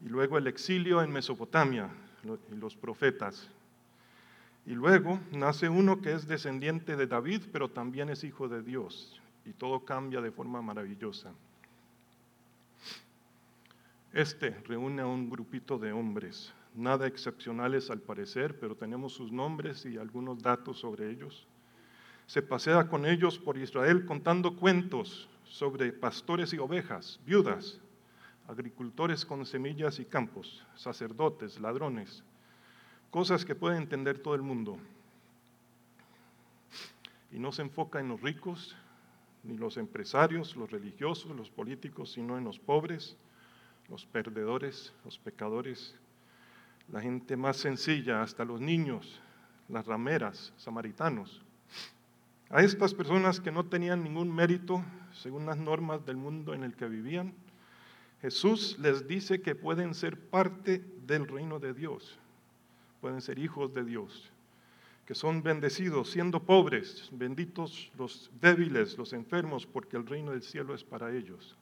y 0.00 0.08
luego 0.08 0.38
el 0.38 0.46
exilio 0.46 1.02
en 1.02 1.10
Mesopotamia 1.10 1.90
y 2.22 2.56
los 2.56 2.76
profetas. 2.76 3.50
Y 4.66 4.72
luego 4.72 5.18
nace 5.32 5.68
uno 5.68 6.00
que 6.02 6.12
es 6.12 6.26
descendiente 6.26 6.96
de 6.96 7.06
David, 7.06 7.42
pero 7.52 7.70
también 7.70 8.10
es 8.10 8.22
hijo 8.24 8.48
de 8.48 8.62
Dios, 8.62 9.20
y 9.44 9.52
todo 9.52 9.84
cambia 9.84 10.20
de 10.20 10.30
forma 10.30 10.60
maravillosa. 10.60 11.32
Este 14.12 14.50
reúne 14.66 15.02
a 15.02 15.06
un 15.06 15.30
grupito 15.30 15.78
de 15.78 15.92
hombres, 15.92 16.52
nada 16.74 17.06
excepcionales 17.06 17.90
al 17.90 18.00
parecer, 18.00 18.58
pero 18.58 18.74
tenemos 18.74 19.12
sus 19.12 19.32
nombres 19.32 19.84
y 19.86 19.96
algunos 19.96 20.42
datos 20.42 20.78
sobre 20.78 21.10
ellos. 21.10 21.46
Se 22.26 22.42
pasea 22.42 22.88
con 22.88 23.06
ellos 23.06 23.38
por 23.38 23.56
Israel 23.56 24.04
contando 24.04 24.56
cuentos 24.56 25.28
sobre 25.44 25.92
pastores 25.92 26.52
y 26.52 26.58
ovejas, 26.58 27.20
viudas, 27.24 27.80
agricultores 28.48 29.26
con 29.26 29.44
semillas 29.44 30.00
y 30.00 30.06
campos, 30.06 30.66
sacerdotes, 30.74 31.60
ladrones, 31.60 32.24
cosas 33.10 33.44
que 33.44 33.54
puede 33.54 33.76
entender 33.76 34.18
todo 34.18 34.34
el 34.34 34.42
mundo. 34.42 34.78
Y 37.30 37.38
no 37.38 37.52
se 37.52 37.62
enfoca 37.62 38.00
en 38.00 38.08
los 38.08 38.22
ricos, 38.22 38.74
ni 39.44 39.56
los 39.56 39.76
empresarios, 39.76 40.56
los 40.56 40.70
religiosos, 40.70 41.36
los 41.36 41.50
políticos, 41.50 42.12
sino 42.12 42.38
en 42.38 42.44
los 42.44 42.58
pobres, 42.58 43.16
los 43.88 44.06
perdedores, 44.06 44.94
los 45.04 45.18
pecadores, 45.18 45.94
la 46.90 47.02
gente 47.02 47.36
más 47.36 47.58
sencilla, 47.58 48.22
hasta 48.22 48.46
los 48.46 48.62
niños, 48.62 49.20
las 49.68 49.86
rameras, 49.86 50.54
samaritanos. 50.56 51.42
A 52.48 52.62
estas 52.62 52.94
personas 52.94 53.40
que 53.40 53.52
no 53.52 53.66
tenían 53.66 54.02
ningún 54.02 54.34
mérito 54.34 54.82
según 55.12 55.44
las 55.44 55.58
normas 55.58 56.06
del 56.06 56.16
mundo 56.16 56.54
en 56.54 56.64
el 56.64 56.74
que 56.74 56.88
vivían, 56.88 57.34
Jesús 58.20 58.78
les 58.78 59.06
dice 59.06 59.40
que 59.40 59.54
pueden 59.54 59.94
ser 59.94 60.18
parte 60.18 60.84
del 61.06 61.26
reino 61.26 61.58
de 61.58 61.72
Dios, 61.72 62.18
pueden 63.00 63.20
ser 63.20 63.38
hijos 63.38 63.72
de 63.74 63.84
Dios 63.84 64.32
que 65.08 65.14
son 65.14 65.42
bendecidos 65.42 66.10
siendo 66.10 66.38
pobres, 66.38 67.08
benditos 67.12 67.90
los 67.96 68.30
débiles, 68.42 68.98
los 68.98 69.14
enfermos, 69.14 69.64
porque 69.64 69.96
el 69.96 70.06
reino 70.06 70.32
del 70.32 70.42
cielo 70.42 70.74
es 70.74 70.84
para 70.84 71.16
ellos. 71.16 71.56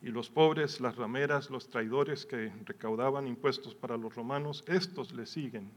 Y 0.00 0.06
los 0.06 0.30
pobres, 0.30 0.80
las 0.80 0.96
rameras, 0.96 1.50
los 1.50 1.68
traidores 1.68 2.24
que 2.24 2.50
recaudaban 2.64 3.26
impuestos 3.26 3.74
para 3.74 3.98
los 3.98 4.14
romanos, 4.14 4.64
estos 4.66 5.12
le 5.12 5.26
siguen, 5.26 5.70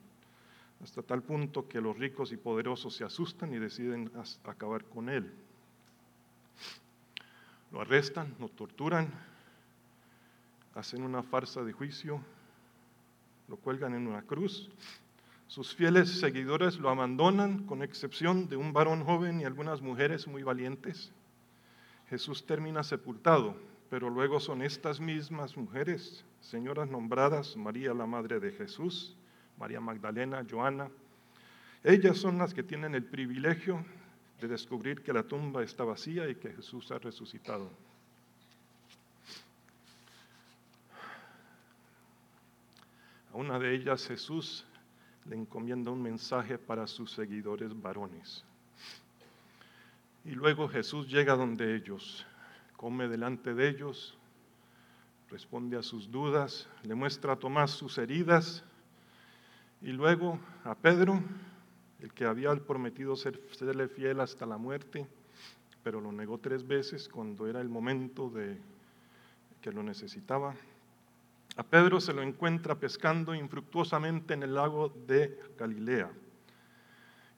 hasta 0.81 1.01
tal 1.01 1.21
punto 1.21 1.67
que 1.67 1.81
los 1.81 1.99
ricos 1.99 2.31
y 2.31 2.37
poderosos 2.37 2.95
se 2.95 3.03
asustan 3.03 3.53
y 3.53 3.59
deciden 3.59 4.09
acabar 4.45 4.85
con 4.85 5.09
él. 5.09 5.29
Lo 7.71 7.81
arrestan, 7.81 8.35
lo 8.39 8.49
torturan, 8.49 9.11
hacen 10.73 11.03
una 11.03 11.23
farsa 11.23 11.63
de 11.63 11.73
juicio, 11.73 12.21
lo 13.47 13.57
cuelgan 13.57 13.93
en 13.93 14.07
una 14.07 14.21
cruz 14.21 14.69
sus 15.47 15.75
fieles 15.75 16.19
seguidores 16.19 16.79
lo 16.79 16.89
abandonan, 16.89 17.65
con 17.65 17.83
excepción 17.83 18.49
de 18.49 18.57
un 18.57 18.73
varón 18.73 19.03
joven 19.03 19.39
y 19.39 19.45
algunas 19.45 19.81
mujeres 19.81 20.27
muy 20.27 20.41
valientes. 20.41 21.11
Jesús 22.09 22.45
termina 22.45 22.83
sepultado, 22.83 23.55
pero 23.89 24.09
luego 24.09 24.39
son 24.39 24.63
estas 24.63 24.99
mismas 24.99 25.55
mujeres, 25.55 26.25
señoras 26.41 26.89
nombradas, 26.89 27.55
María 27.55 27.93
la 27.93 28.07
Madre 28.07 28.39
de 28.39 28.51
Jesús, 28.51 29.15
María 29.57 29.79
Magdalena, 29.79 30.43
Joana, 30.49 30.89
ellas 31.83 32.17
son 32.17 32.39
las 32.39 32.53
que 32.53 32.63
tienen 32.63 32.95
el 32.95 33.03
privilegio 33.03 33.85
de 34.39 34.47
descubrir 34.47 35.01
que 35.01 35.13
la 35.13 35.23
tumba 35.23 35.63
está 35.63 35.83
vacía 35.83 36.29
y 36.29 36.35
que 36.35 36.51
Jesús 36.51 36.91
ha 36.91 36.99
resucitado. 36.99 37.69
A 43.33 43.37
una 43.37 43.59
de 43.59 43.75
ellas 43.75 44.07
Jesús 44.07 44.65
le 45.25 45.35
encomienda 45.35 45.91
un 45.91 46.01
mensaje 46.01 46.57
para 46.57 46.87
sus 46.87 47.11
seguidores 47.11 47.79
varones. 47.81 48.45
Y 50.23 50.31
luego 50.31 50.67
Jesús 50.67 51.07
llega 51.07 51.35
donde 51.35 51.75
ellos, 51.75 52.25
come 52.77 53.07
delante 53.07 53.53
de 53.53 53.69
ellos, 53.69 54.17
responde 55.29 55.77
a 55.77 55.83
sus 55.83 56.09
dudas, 56.09 56.67
le 56.83 56.95
muestra 56.95 57.33
a 57.33 57.35
Tomás 57.35 57.71
sus 57.71 57.97
heridas 57.97 58.63
y 59.81 59.91
luego 59.91 60.39
a 60.63 60.75
Pedro, 60.75 61.21
el 62.01 62.13
que 62.13 62.25
había 62.25 62.53
prometido 62.55 63.15
serle 63.15 63.87
fiel 63.87 64.19
hasta 64.19 64.45
la 64.45 64.57
muerte, 64.57 65.07
pero 65.83 66.01
lo 66.01 66.11
negó 66.11 66.37
tres 66.37 66.65
veces 66.65 67.07
cuando 67.07 67.47
era 67.47 67.61
el 67.61 67.69
momento 67.69 68.29
de 68.29 68.57
que 69.61 69.71
lo 69.71 69.83
necesitaba. 69.83 70.55
A 71.57 71.63
Pedro 71.63 72.01
se 72.01 72.13
lo 72.13 72.21
encuentra 72.21 72.75
pescando 72.75 73.33
infructuosamente 73.33 74.33
en 74.33 74.43
el 74.43 74.55
lago 74.55 74.89
de 75.07 75.39
Galilea. 75.57 76.11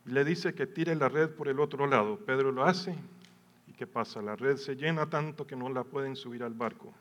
Y 0.05 0.11
le 0.11 0.23
dice 0.23 0.53
que 0.53 0.65
tire 0.65 0.95
la 0.95 1.09
red 1.09 1.29
por 1.29 1.47
el 1.49 1.59
otro 1.59 1.85
lado. 1.85 2.17
Pedro 2.17 2.51
lo 2.51 2.63
hace. 2.63 2.95
¿Y 3.67 3.73
qué 3.73 3.85
pasa? 3.85 4.21
La 4.21 4.35
red 4.35 4.57
se 4.57 4.75
llena 4.75 5.09
tanto 5.09 5.45
que 5.45 5.55
no 5.55 5.69
la 5.69 5.83
pueden 5.83 6.15
subir 6.15 6.43
al 6.43 6.53
barco. 6.53 6.93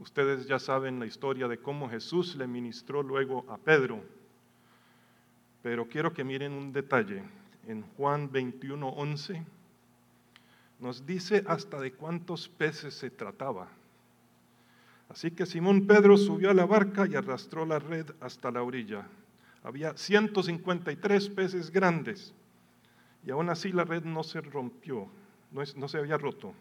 Ustedes 0.00 0.46
ya 0.46 0.58
saben 0.58 0.98
la 0.98 1.06
historia 1.06 1.46
de 1.46 1.58
cómo 1.58 1.88
Jesús 1.88 2.34
le 2.34 2.46
ministró 2.46 3.02
luego 3.02 3.44
a 3.48 3.56
Pedro. 3.56 4.02
Pero 5.64 5.88
quiero 5.88 6.12
que 6.12 6.24
miren 6.24 6.52
un 6.52 6.74
detalle. 6.74 7.22
En 7.66 7.80
Juan 7.96 8.30
21, 8.30 8.86
11 8.86 9.42
nos 10.78 11.06
dice 11.06 11.42
hasta 11.46 11.80
de 11.80 11.90
cuántos 11.94 12.50
peces 12.50 12.92
se 12.92 13.08
trataba. 13.08 13.68
Así 15.08 15.30
que 15.30 15.46
Simón 15.46 15.86
Pedro 15.86 16.18
subió 16.18 16.50
a 16.50 16.54
la 16.54 16.66
barca 16.66 17.06
y 17.06 17.14
arrastró 17.14 17.64
la 17.64 17.78
red 17.78 18.04
hasta 18.20 18.50
la 18.50 18.62
orilla. 18.62 19.06
Había 19.62 19.96
153 19.96 21.30
peces 21.30 21.70
grandes 21.70 22.34
y 23.24 23.30
aún 23.30 23.48
así 23.48 23.72
la 23.72 23.84
red 23.84 24.04
no 24.04 24.22
se 24.22 24.42
rompió, 24.42 25.08
no, 25.50 25.88
se 25.88 25.96
había 25.96 26.18
roto. 26.18 26.52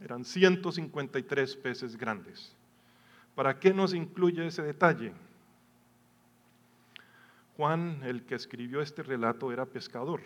Eran 0.00 0.24
153 0.24 1.56
peces 1.56 1.98
grandes. 1.98 2.56
¿Para 3.34 3.58
qué 3.58 3.74
nos 3.74 3.92
incluye 3.92 4.46
ese 4.46 4.62
detalle? 4.62 5.12
Juan, 7.58 8.00
el 8.04 8.24
que 8.24 8.36
escribió 8.36 8.80
este 8.80 9.02
relato, 9.02 9.52
era 9.52 9.66
pescador. 9.66 10.22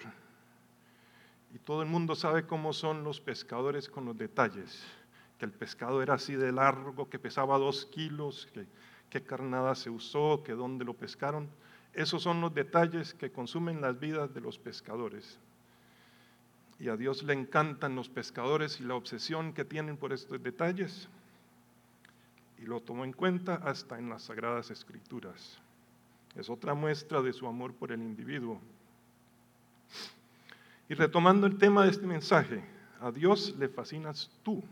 Y 1.53 1.59
todo 1.59 1.83
el 1.83 1.89
mundo 1.89 2.15
sabe 2.15 2.47
cómo 2.47 2.73
son 2.73 3.03
los 3.03 3.21
pescadores 3.21 3.89
con 3.89 4.05
los 4.05 4.17
detalles 4.17 4.85
que 5.43 5.47
el 5.47 5.53
pescado 5.53 6.03
era 6.03 6.15
así 6.15 6.37
de 6.37 6.53
largo, 6.53 7.11
que 7.11 7.19
pesaba 7.19 7.59
dos 7.59 7.87
kilos, 7.87 8.49
que 8.55 8.65
qué 9.11 9.23
carnada 9.23 9.75
se 9.75 9.91
usó, 9.91 10.43
que 10.45 10.53
dónde 10.53 10.85
lo 10.85 10.95
pescaron. 10.95 11.49
Esos 11.95 12.23
son 12.23 12.41
los 12.41 12.55
detalles 12.55 13.13
que 13.15 13.33
consumen 13.33 13.81
las 13.81 13.99
vidas 13.99 14.33
de 14.35 14.41
los 14.41 14.59
pescadores. 14.59 15.41
Y 16.79 16.91
a 16.91 16.97
Dios 16.97 17.25
le 17.25 17.33
encantan 17.33 17.97
los 17.97 18.09
pescadores 18.09 18.79
y 18.79 18.85
la 18.85 18.95
obsesión 18.95 19.53
que 19.53 19.65
tienen 19.65 19.97
por 19.97 20.13
estos 20.13 20.41
detalles. 20.43 21.09
Y 22.59 22.67
lo 22.67 22.81
tomó 22.81 23.05
en 23.05 23.13
cuenta 23.13 23.55
hasta 23.55 23.99
en 23.99 24.11
las 24.11 24.23
Sagradas 24.23 24.71
Escrituras. 24.71 25.59
Es 26.37 26.49
otra 26.49 26.75
muestra 26.75 27.21
de 27.21 27.33
su 27.33 27.47
amor 27.47 27.75
por 27.75 27.93
el 27.93 28.01
individuo. 28.01 28.61
Y 30.89 30.95
retomando 30.95 31.47
el 31.47 31.59
tema 31.59 31.85
de 31.85 31.91
este 31.91 32.07
mensaje, 32.07 32.65
a 33.01 33.11
Dios 33.11 33.55
le 33.59 33.69
fascinas 33.69 34.31
tú. 34.43 34.63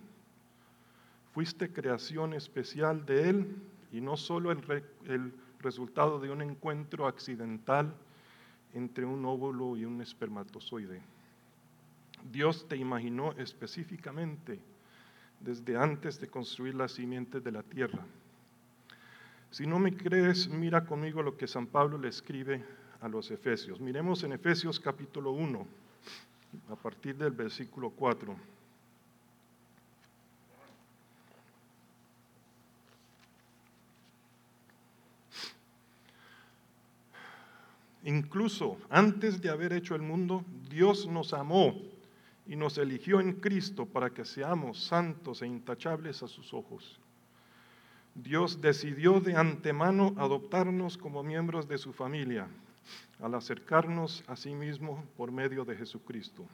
Fuiste 1.32 1.72
creación 1.72 2.34
especial 2.34 3.04
de 3.06 3.28
Él 3.28 3.56
y 3.92 4.00
no 4.00 4.16
solo 4.16 4.52
el, 4.52 5.34
resultado 5.60 6.18
de 6.20 6.30
un 6.30 6.40
encuentro 6.40 7.06
accidental 7.06 7.94
entre 8.72 9.04
un 9.04 9.24
óvulo 9.26 9.76
y 9.76 9.84
un 9.84 10.00
espermatozoide. 10.00 11.02
Dios 12.32 12.66
te 12.66 12.76
imaginó 12.76 13.32
específicamente 13.32 14.58
desde 15.38 15.76
antes 15.76 16.18
de 16.20 16.28
construir 16.28 16.74
las 16.74 16.92
simientes 16.92 17.44
de 17.44 17.52
la 17.52 17.62
tierra. 17.62 18.06
Si 19.50 19.66
no 19.66 19.80
me 19.80 19.96
crees, 19.96 20.48
mira 20.48 20.84
conmigo 20.84 21.22
lo 21.22 21.36
que 21.36 21.48
San 21.48 21.66
Pablo 21.66 21.98
le 21.98 22.08
escribe 22.08 22.64
a 23.00 23.08
los 23.08 23.30
Efesios. 23.32 23.80
Miremos 23.80 24.22
en 24.22 24.32
Efesios 24.32 24.78
capítulo 24.78 25.32
1, 25.32 25.66
a 26.70 26.76
partir 26.76 27.16
del 27.16 27.32
versículo 27.32 27.90
4. 27.90 28.36
Incluso 38.04 38.78
antes 38.88 39.40
de 39.42 39.50
haber 39.50 39.72
hecho 39.72 39.96
el 39.96 40.02
mundo, 40.02 40.44
Dios 40.70 41.06
nos 41.06 41.34
amó 41.34 41.74
y 42.46 42.54
nos 42.56 42.78
eligió 42.78 43.20
en 43.20 43.34
Cristo 43.34 43.84
para 43.84 44.10
que 44.10 44.24
seamos 44.24 44.82
santos 44.84 45.42
e 45.42 45.46
intachables 45.46 46.22
a 46.22 46.28
sus 46.28 46.54
ojos. 46.54 47.00
Dios 48.22 48.60
decidió 48.60 49.20
de 49.20 49.34
antemano 49.34 50.14
adoptarnos 50.18 50.98
como 50.98 51.22
miembros 51.22 51.68
de 51.68 51.78
su 51.78 51.92
familia 51.92 52.48
al 53.22 53.34
acercarnos 53.34 54.24
a 54.26 54.36
sí 54.36 54.54
mismo 54.54 55.04
por 55.16 55.32
medio 55.32 55.64
de 55.64 55.76
Jesucristo. 55.76 56.44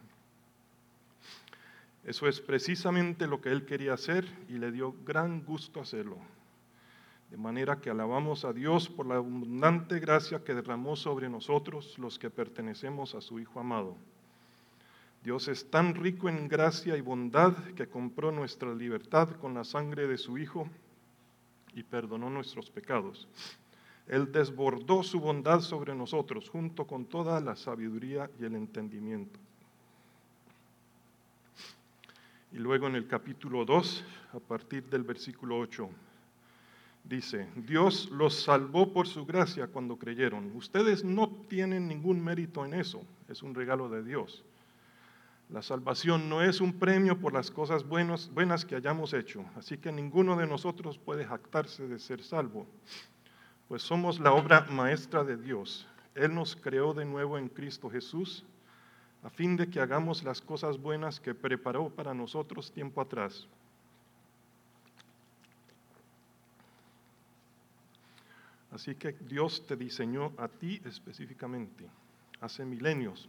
Eso 2.04 2.28
es 2.28 2.40
precisamente 2.40 3.26
lo 3.26 3.40
que 3.40 3.50
Él 3.50 3.64
quería 3.66 3.94
hacer 3.94 4.26
y 4.48 4.54
le 4.54 4.70
dio 4.70 4.94
gran 5.04 5.42
gusto 5.42 5.80
hacerlo. 5.80 6.18
De 7.30 7.36
manera 7.36 7.80
que 7.80 7.90
alabamos 7.90 8.44
a 8.44 8.52
Dios 8.52 8.88
por 8.88 9.06
la 9.06 9.16
abundante 9.16 9.98
gracia 9.98 10.44
que 10.44 10.54
derramó 10.54 10.94
sobre 10.94 11.28
nosotros 11.28 11.98
los 11.98 12.18
que 12.18 12.30
pertenecemos 12.30 13.16
a 13.16 13.20
su 13.20 13.40
Hijo 13.40 13.58
amado. 13.58 13.96
Dios 15.24 15.48
es 15.48 15.68
tan 15.68 15.96
rico 15.96 16.28
en 16.28 16.46
gracia 16.46 16.96
y 16.96 17.00
bondad 17.00 17.56
que 17.74 17.88
compró 17.88 18.30
nuestra 18.30 18.72
libertad 18.72 19.30
con 19.40 19.54
la 19.54 19.64
sangre 19.64 20.06
de 20.06 20.18
su 20.18 20.38
Hijo 20.38 20.68
y 21.76 21.82
perdonó 21.82 22.28
nuestros 22.30 22.70
pecados. 22.70 23.28
Él 24.08 24.32
desbordó 24.32 25.02
su 25.02 25.20
bondad 25.20 25.60
sobre 25.60 25.94
nosotros 25.94 26.48
junto 26.48 26.86
con 26.86 27.04
toda 27.04 27.40
la 27.40 27.54
sabiduría 27.54 28.30
y 28.40 28.44
el 28.44 28.56
entendimiento. 28.56 29.38
Y 32.52 32.56
luego 32.58 32.86
en 32.86 32.94
el 32.94 33.06
capítulo 33.06 33.64
2, 33.64 34.04
a 34.32 34.38
partir 34.38 34.84
del 34.84 35.02
versículo 35.02 35.58
8, 35.58 35.90
dice, 37.04 37.48
Dios 37.56 38.08
los 38.10 38.42
salvó 38.42 38.92
por 38.92 39.06
su 39.06 39.26
gracia 39.26 39.66
cuando 39.66 39.98
creyeron. 39.98 40.52
Ustedes 40.56 41.04
no 41.04 41.28
tienen 41.48 41.86
ningún 41.86 42.24
mérito 42.24 42.64
en 42.64 42.72
eso, 42.72 43.02
es 43.28 43.42
un 43.42 43.54
regalo 43.54 43.90
de 43.90 44.02
Dios. 44.02 44.42
La 45.48 45.62
salvación 45.62 46.28
no 46.28 46.42
es 46.42 46.60
un 46.60 46.72
premio 46.72 47.20
por 47.20 47.32
las 47.32 47.52
cosas 47.52 47.84
buenas, 47.84 48.64
que 48.64 48.74
hayamos 48.74 49.12
hecho, 49.12 49.44
así 49.56 49.78
que 49.78 49.92
ninguno 49.92 50.36
de 50.36 50.46
nosotros 50.46 50.98
puede 50.98 51.24
jactarse 51.24 51.86
de 51.86 52.00
ser 52.00 52.22
salvo, 52.24 52.66
pues 53.68 53.82
somos 53.82 54.18
la 54.18 54.32
obra 54.32 54.66
maestra 54.70 55.22
de 55.22 55.36
Dios. 55.36 55.86
Él 56.16 56.34
nos 56.34 56.56
creó 56.56 56.94
de 56.94 57.04
nuevo 57.04 57.38
en 57.38 57.48
Cristo 57.48 57.88
Jesús, 57.88 58.44
a 59.22 59.30
fin 59.30 59.56
de 59.56 59.70
que 59.70 59.80
hagamos 59.80 60.24
las 60.24 60.40
cosas 60.40 60.78
buenas 60.78 61.20
que 61.20 61.34
preparó 61.34 61.90
para 61.90 62.12
nosotros 62.12 62.72
tiempo 62.72 63.00
atrás. 63.00 63.46
Así 68.72 68.94
que 68.96 69.12
Dios 69.12 69.64
te 69.66 69.76
diseñó 69.76 70.32
a 70.36 70.48
ti 70.48 70.80
específicamente 70.84 71.88
hace 72.40 72.64
milenios 72.64 73.28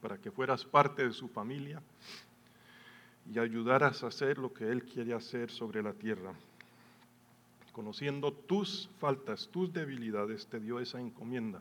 para 0.00 0.18
que 0.18 0.30
fueras 0.30 0.64
parte 0.64 1.06
de 1.06 1.12
su 1.12 1.28
familia 1.28 1.82
y 3.32 3.38
ayudaras 3.38 4.02
a 4.02 4.08
hacer 4.08 4.38
lo 4.38 4.52
que 4.52 4.70
Él 4.70 4.84
quiere 4.84 5.14
hacer 5.14 5.50
sobre 5.50 5.82
la 5.82 5.92
tierra. 5.92 6.32
Conociendo 7.72 8.32
tus 8.32 8.88
faltas, 8.98 9.48
tus 9.48 9.72
debilidades, 9.72 10.46
te 10.46 10.60
dio 10.60 10.80
esa 10.80 11.00
encomienda 11.00 11.60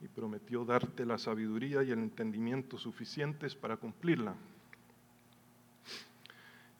y 0.00 0.08
prometió 0.08 0.64
darte 0.64 1.04
la 1.04 1.18
sabiduría 1.18 1.82
y 1.82 1.90
el 1.90 1.98
entendimiento 1.98 2.78
suficientes 2.78 3.54
para 3.54 3.76
cumplirla. 3.76 4.34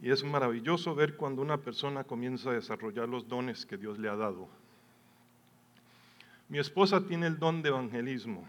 Y 0.00 0.10
es 0.10 0.22
maravilloso 0.22 0.94
ver 0.94 1.16
cuando 1.16 1.42
una 1.42 1.58
persona 1.58 2.04
comienza 2.04 2.50
a 2.50 2.54
desarrollar 2.54 3.08
los 3.08 3.28
dones 3.28 3.66
que 3.66 3.76
Dios 3.76 3.98
le 3.98 4.08
ha 4.08 4.14
dado. 4.14 4.48
Mi 6.48 6.58
esposa 6.58 7.04
tiene 7.04 7.26
el 7.26 7.38
don 7.38 7.62
de 7.62 7.68
evangelismo. 7.68 8.46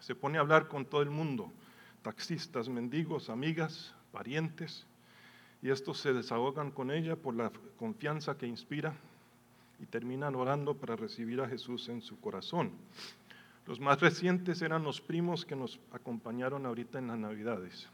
Se 0.00 0.14
pone 0.14 0.38
a 0.38 0.40
hablar 0.40 0.68
con 0.68 0.84
todo 0.84 1.02
el 1.02 1.10
mundo, 1.10 1.52
taxistas, 2.02 2.68
mendigos, 2.68 3.30
amigas, 3.30 3.94
parientes, 4.12 4.86
y 5.62 5.70
estos 5.70 5.98
se 5.98 6.12
desahogan 6.12 6.70
con 6.70 6.90
ella 6.90 7.16
por 7.16 7.34
la 7.34 7.52
confianza 7.78 8.36
que 8.36 8.46
inspira 8.46 8.94
y 9.78 9.86
terminan 9.86 10.34
orando 10.34 10.74
para 10.74 10.96
recibir 10.96 11.40
a 11.40 11.48
Jesús 11.48 11.88
en 11.88 12.02
su 12.02 12.18
corazón. 12.20 12.72
Los 13.66 13.78
más 13.78 14.00
recientes 14.00 14.62
eran 14.62 14.82
los 14.82 15.00
primos 15.00 15.44
que 15.44 15.56
nos 15.56 15.78
acompañaron 15.92 16.66
ahorita 16.66 16.98
en 16.98 17.08
las 17.08 17.18
Navidades. 17.18 17.88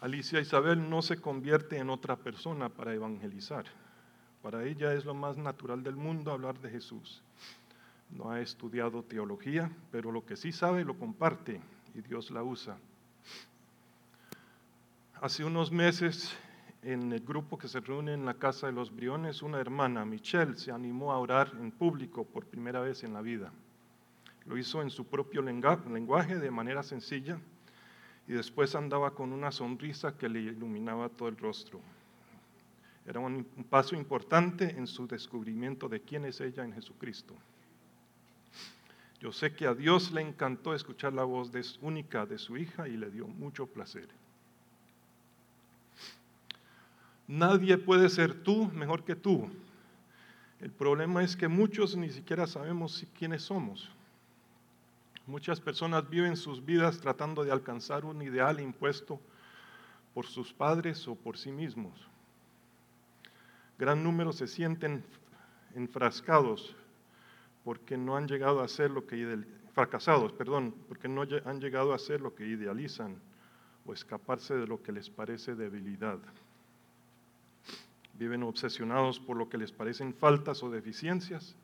Alicia 0.00 0.40
Isabel 0.40 0.88
no 0.88 1.02
se 1.02 1.20
convierte 1.20 1.78
en 1.78 1.88
otra 1.88 2.16
persona 2.16 2.68
para 2.68 2.92
evangelizar 2.92 3.66
Para 4.42 4.64
ella 4.64 4.94
es 4.94 5.04
lo 5.04 5.14
más 5.14 5.36
natural 5.36 5.84
del 5.84 5.94
mundo 5.94 6.32
hablar 6.32 6.58
de 6.58 6.70
Jesús. 6.70 7.22
No 8.16 8.30
ha 8.30 8.40
estudiado 8.40 9.02
teología, 9.02 9.70
pero 9.90 10.12
lo 10.12 10.24
que 10.24 10.36
sí 10.36 10.52
sabe 10.52 10.84
lo 10.84 10.98
comparte 10.98 11.60
y 11.94 12.00
Dios 12.02 12.30
la 12.30 12.42
usa. 12.42 12.76
Hace 15.20 15.44
unos 15.44 15.70
meses, 15.70 16.36
en 16.82 17.12
el 17.12 17.20
grupo 17.20 17.56
que 17.56 17.68
se 17.68 17.80
reúne 17.80 18.12
en 18.12 18.24
la 18.26 18.34
casa 18.34 18.66
de 18.66 18.72
los 18.72 18.94
Briones, 18.94 19.42
una 19.42 19.60
hermana, 19.60 20.04
Michelle, 20.04 20.56
se 20.56 20.72
animó 20.72 21.12
a 21.12 21.18
orar 21.18 21.52
en 21.60 21.70
público 21.70 22.24
por 22.24 22.44
primera 22.44 22.80
vez 22.80 23.04
en 23.04 23.14
la 23.14 23.22
vida. 23.22 23.52
Lo 24.46 24.58
hizo 24.58 24.82
en 24.82 24.90
su 24.90 25.06
propio 25.06 25.40
lenguaje, 25.42 26.38
de 26.38 26.50
manera 26.50 26.82
sencilla, 26.82 27.38
y 28.26 28.32
después 28.32 28.74
andaba 28.74 29.14
con 29.14 29.32
una 29.32 29.52
sonrisa 29.52 30.16
que 30.16 30.28
le 30.28 30.40
iluminaba 30.40 31.08
todo 31.08 31.28
el 31.28 31.36
rostro. 31.36 31.80
Era 33.06 33.20
un, 33.20 33.44
paso 33.68 33.96
importante 33.96 34.76
en 34.76 34.86
su 34.86 35.06
descubrimiento 35.06 35.88
de 35.88 36.00
quién 36.00 36.24
es 36.24 36.40
ella 36.40 36.64
en 36.64 36.72
Jesucristo. 36.72 37.34
Yo 39.22 39.30
sé 39.32 39.54
que 39.54 39.66
a 39.66 39.74
Dios 39.74 40.10
le 40.10 40.20
encantó 40.20 40.74
escuchar 40.74 41.12
la 41.12 41.22
voz 41.22 41.50
única 41.80 42.26
de 42.26 42.36
su 42.36 42.56
hija 42.56 42.88
y 42.88 42.96
le 42.96 43.08
dio 43.08 43.28
mucho 43.28 43.66
placer. 43.66 44.08
Nadie 47.28 47.78
puede 47.78 48.08
ser 48.08 48.42
tú 48.42 48.66
mejor 48.74 49.04
que 49.04 49.14
tú. 49.14 49.48
El 50.60 50.72
problema 50.72 51.22
es 51.22 51.36
que 51.36 51.46
muchos 51.46 51.96
ni 51.96 52.10
siquiera 52.10 52.46
sabemos 52.46 53.06
quiénes 53.16 53.42
somos. 53.42 53.88
Muchas 55.26 55.60
personas 55.60 56.10
viven 56.10 56.36
sus 56.36 56.64
vidas 56.64 56.98
tratando 56.98 57.44
de 57.44 57.52
alcanzar 57.52 58.04
un 58.04 58.20
ideal 58.22 58.58
impuesto 58.60 59.20
por 60.12 60.26
sus 60.26 60.52
padres 60.52 61.06
o 61.06 61.14
por 61.14 61.38
sí 61.38 61.52
mismos 61.52 62.08
gran 63.82 64.04
número 64.04 64.32
se 64.32 64.46
sienten 64.46 65.02
enfrascados 65.74 66.76
porque 67.64 67.96
no 67.96 68.16
han 68.16 68.26
llegado 68.26 68.60
a 68.60 68.64
hacer 68.64 68.90
lo 68.90 69.06
que 69.06 69.44
fracasados, 69.72 70.32
perdón, 70.32 70.74
porque 70.88 71.08
no 71.08 71.22
han 71.22 71.60
llegado 71.60 71.92
a 71.92 71.96
hacer 71.96 72.20
lo 72.20 72.34
que 72.34 72.46
idealizan 72.46 73.20
o 73.86 73.92
escaparse 73.92 74.54
de 74.54 74.66
lo 74.66 74.82
que 74.82 74.92
les 74.92 75.08
parece 75.10 75.54
debilidad. 75.54 76.18
Viven 78.18 78.42
obsesionados 78.42 79.18
por 79.18 79.36
lo 79.36 79.48
que 79.48 79.58
les 79.58 79.72
parecen 79.72 80.14
faltas 80.14 80.62
o 80.62 80.70
deficiencias, 80.70 81.56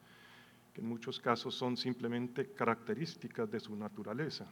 que 0.73 0.81
en 0.81 0.89
muchos 0.89 1.21
casos 1.21 1.55
son 1.55 1.77
simplemente 1.77 2.53
características 2.53 3.51
de 3.51 3.61
su 3.61 3.77
naturaleza. 3.77 4.47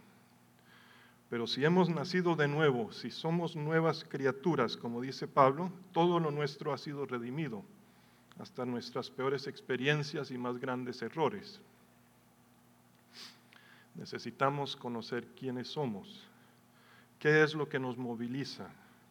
Pero 1.28 1.46
si 1.46 1.64
hemos 1.64 1.88
nacido 1.88 2.36
de 2.36 2.46
nuevo, 2.46 2.92
si 2.92 3.10
somos 3.10 3.56
nuevas 3.56 4.04
criaturas, 4.04 4.76
como 4.76 5.00
dice 5.00 5.26
Pablo, 5.26 5.72
todo 5.92 6.20
lo 6.20 6.30
nuestro 6.30 6.72
ha 6.72 6.78
sido 6.78 7.04
redimido, 7.04 7.64
hasta 8.38 8.64
nuestras 8.64 9.10
peores 9.10 9.46
experiencias 9.46 10.30
y 10.30 10.38
más 10.38 10.58
grandes 10.58 11.02
errores. 11.02 11.60
Necesitamos 13.94 14.76
conocer 14.76 15.26
quiénes 15.28 15.68
somos, 15.68 16.26
qué 17.18 17.42
es 17.42 17.54
lo 17.54 17.68
que 17.68 17.78
nos 17.78 17.96
moviliza, 17.96 18.68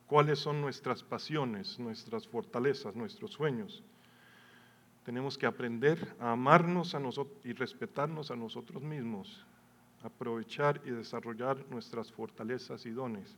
cuáles 0.07 0.39
son 0.39 0.61
nuestras 0.61 1.03
pasiones, 1.03 1.79
nuestras 1.79 2.27
fortalezas, 2.27 2.95
nuestros 2.95 3.31
sueños. 3.31 3.83
Tenemos 5.03 5.37
que 5.37 5.45
aprender 5.45 6.15
a 6.19 6.31
amarnos 6.31 6.93
a 6.93 7.01
y 7.43 7.53
respetarnos 7.53 8.29
a 8.29 8.35
nosotros 8.35 8.83
mismos 8.83 9.45
aprovechar 10.05 10.81
y 10.85 10.91
desarrollar 10.91 11.65
nuestras 11.69 12.11
fortalezas 12.11 12.85
y 12.85 12.91
dones. 12.91 13.35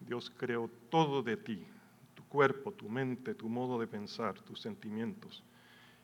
Dios 0.00 0.32
creó 0.36 0.70
todo 0.90 1.22
de 1.22 1.36
ti, 1.36 1.66
cuerpo, 2.30 2.72
tu 2.72 2.88
mente, 2.88 3.34
tu 3.34 3.50
modo 3.50 3.78
de 3.78 3.86
pensar, 3.86 4.40
tus 4.40 4.60
sentimientos, 4.62 5.42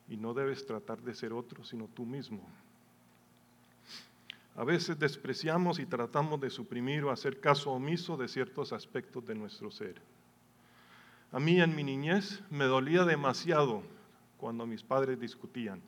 y 0.07 0.17
no 0.17 0.35
debes 0.35 0.65
tratar 0.67 1.01
de 1.01 1.15
ser 1.15 1.33
otro, 1.33 1.63
sino 1.63 1.87
tú 1.87 2.05
mismo. 2.05 2.47
A 4.55 4.63
veces 4.63 4.99
despreciamos 4.99 5.79
y 5.79 5.85
tratamos 5.85 6.39
de 6.41 6.49
suprimir 6.49 7.03
o 7.03 7.11
hacer 7.11 7.39
caso 7.39 7.71
omiso 7.71 8.17
de 8.17 8.27
ciertos 8.27 8.73
aspectos 8.73 9.25
de 9.25 9.35
nuestro 9.35 9.71
ser. 9.71 10.01
A 11.31 11.39
mí 11.39 11.61
en 11.61 11.75
mi 11.75 11.83
niñez 11.83 12.41
me 12.49 12.65
dolía 12.65 13.03
demasiado 13.05 13.83
cuando 14.37 14.65
mis 14.65 14.83
padres 14.83 15.19
discutían 15.19 15.81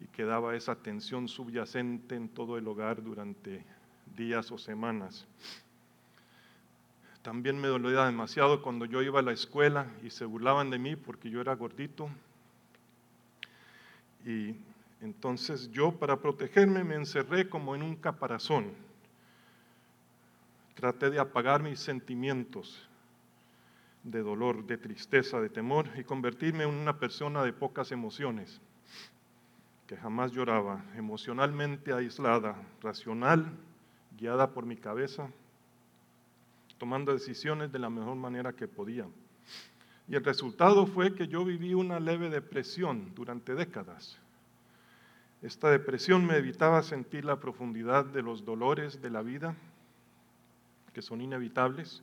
y 0.00 0.06
quedaba 0.06 0.54
esa 0.54 0.76
tensión 0.76 1.26
subyacente 1.26 2.14
en 2.14 2.28
todo 2.28 2.58
el 2.58 2.68
hogar 2.68 3.02
durante 3.02 3.64
días 4.14 4.50
o 4.52 4.58
semanas. 4.58 5.26
También 7.26 7.60
me 7.60 7.66
dolía 7.66 8.04
demasiado 8.04 8.62
cuando 8.62 8.84
yo 8.84 9.02
iba 9.02 9.18
a 9.18 9.22
la 9.22 9.32
escuela 9.32 9.88
y 10.04 10.10
se 10.10 10.24
burlaban 10.24 10.70
de 10.70 10.78
mí 10.78 10.94
porque 10.94 11.28
yo 11.28 11.40
era 11.40 11.56
gordito. 11.56 12.08
Y 14.24 14.54
entonces 15.00 15.68
yo 15.72 15.90
para 15.90 16.20
protegerme 16.20 16.84
me 16.84 16.94
encerré 16.94 17.48
como 17.48 17.74
en 17.74 17.82
un 17.82 17.96
caparazón. 17.96 18.70
Traté 20.76 21.10
de 21.10 21.18
apagar 21.18 21.64
mis 21.64 21.80
sentimientos 21.80 22.88
de 24.04 24.22
dolor, 24.22 24.64
de 24.64 24.78
tristeza, 24.78 25.40
de 25.40 25.48
temor 25.48 25.88
y 25.98 26.04
convertirme 26.04 26.62
en 26.62 26.70
una 26.70 27.00
persona 27.00 27.42
de 27.42 27.52
pocas 27.52 27.90
emociones 27.90 28.60
que 29.88 29.96
jamás 29.96 30.30
lloraba, 30.30 30.84
emocionalmente 30.94 31.92
aislada, 31.92 32.54
racional, 32.80 33.50
guiada 34.16 34.52
por 34.52 34.64
mi 34.64 34.76
cabeza, 34.76 35.28
tomando 36.78 37.12
decisiones 37.12 37.72
de 37.72 37.78
la 37.78 37.90
mejor 37.90 38.16
manera 38.16 38.52
que 38.52 38.68
podía. 38.68 39.06
Y 40.08 40.14
el 40.14 40.24
resultado 40.24 40.86
fue 40.86 41.14
que 41.14 41.28
yo 41.28 41.44
viví 41.44 41.74
una 41.74 41.98
leve 41.98 42.30
depresión 42.30 43.12
durante 43.14 43.54
décadas. 43.54 44.18
Esta 45.42 45.70
depresión 45.70 46.24
me 46.24 46.36
evitaba 46.36 46.82
sentir 46.82 47.24
la 47.24 47.40
profundidad 47.40 48.04
de 48.04 48.22
los 48.22 48.44
dolores 48.44 49.02
de 49.02 49.10
la 49.10 49.22
vida, 49.22 49.54
que 50.92 51.02
son 51.02 51.20
inevitables, 51.20 52.02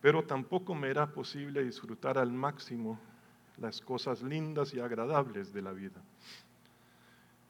pero 0.00 0.24
tampoco 0.24 0.74
me 0.74 0.88
era 0.88 1.08
posible 1.08 1.64
disfrutar 1.64 2.18
al 2.18 2.32
máximo 2.32 2.98
las 3.58 3.80
cosas 3.80 4.22
lindas 4.22 4.72
y 4.72 4.80
agradables 4.80 5.52
de 5.52 5.62
la 5.62 5.72
vida 5.72 6.00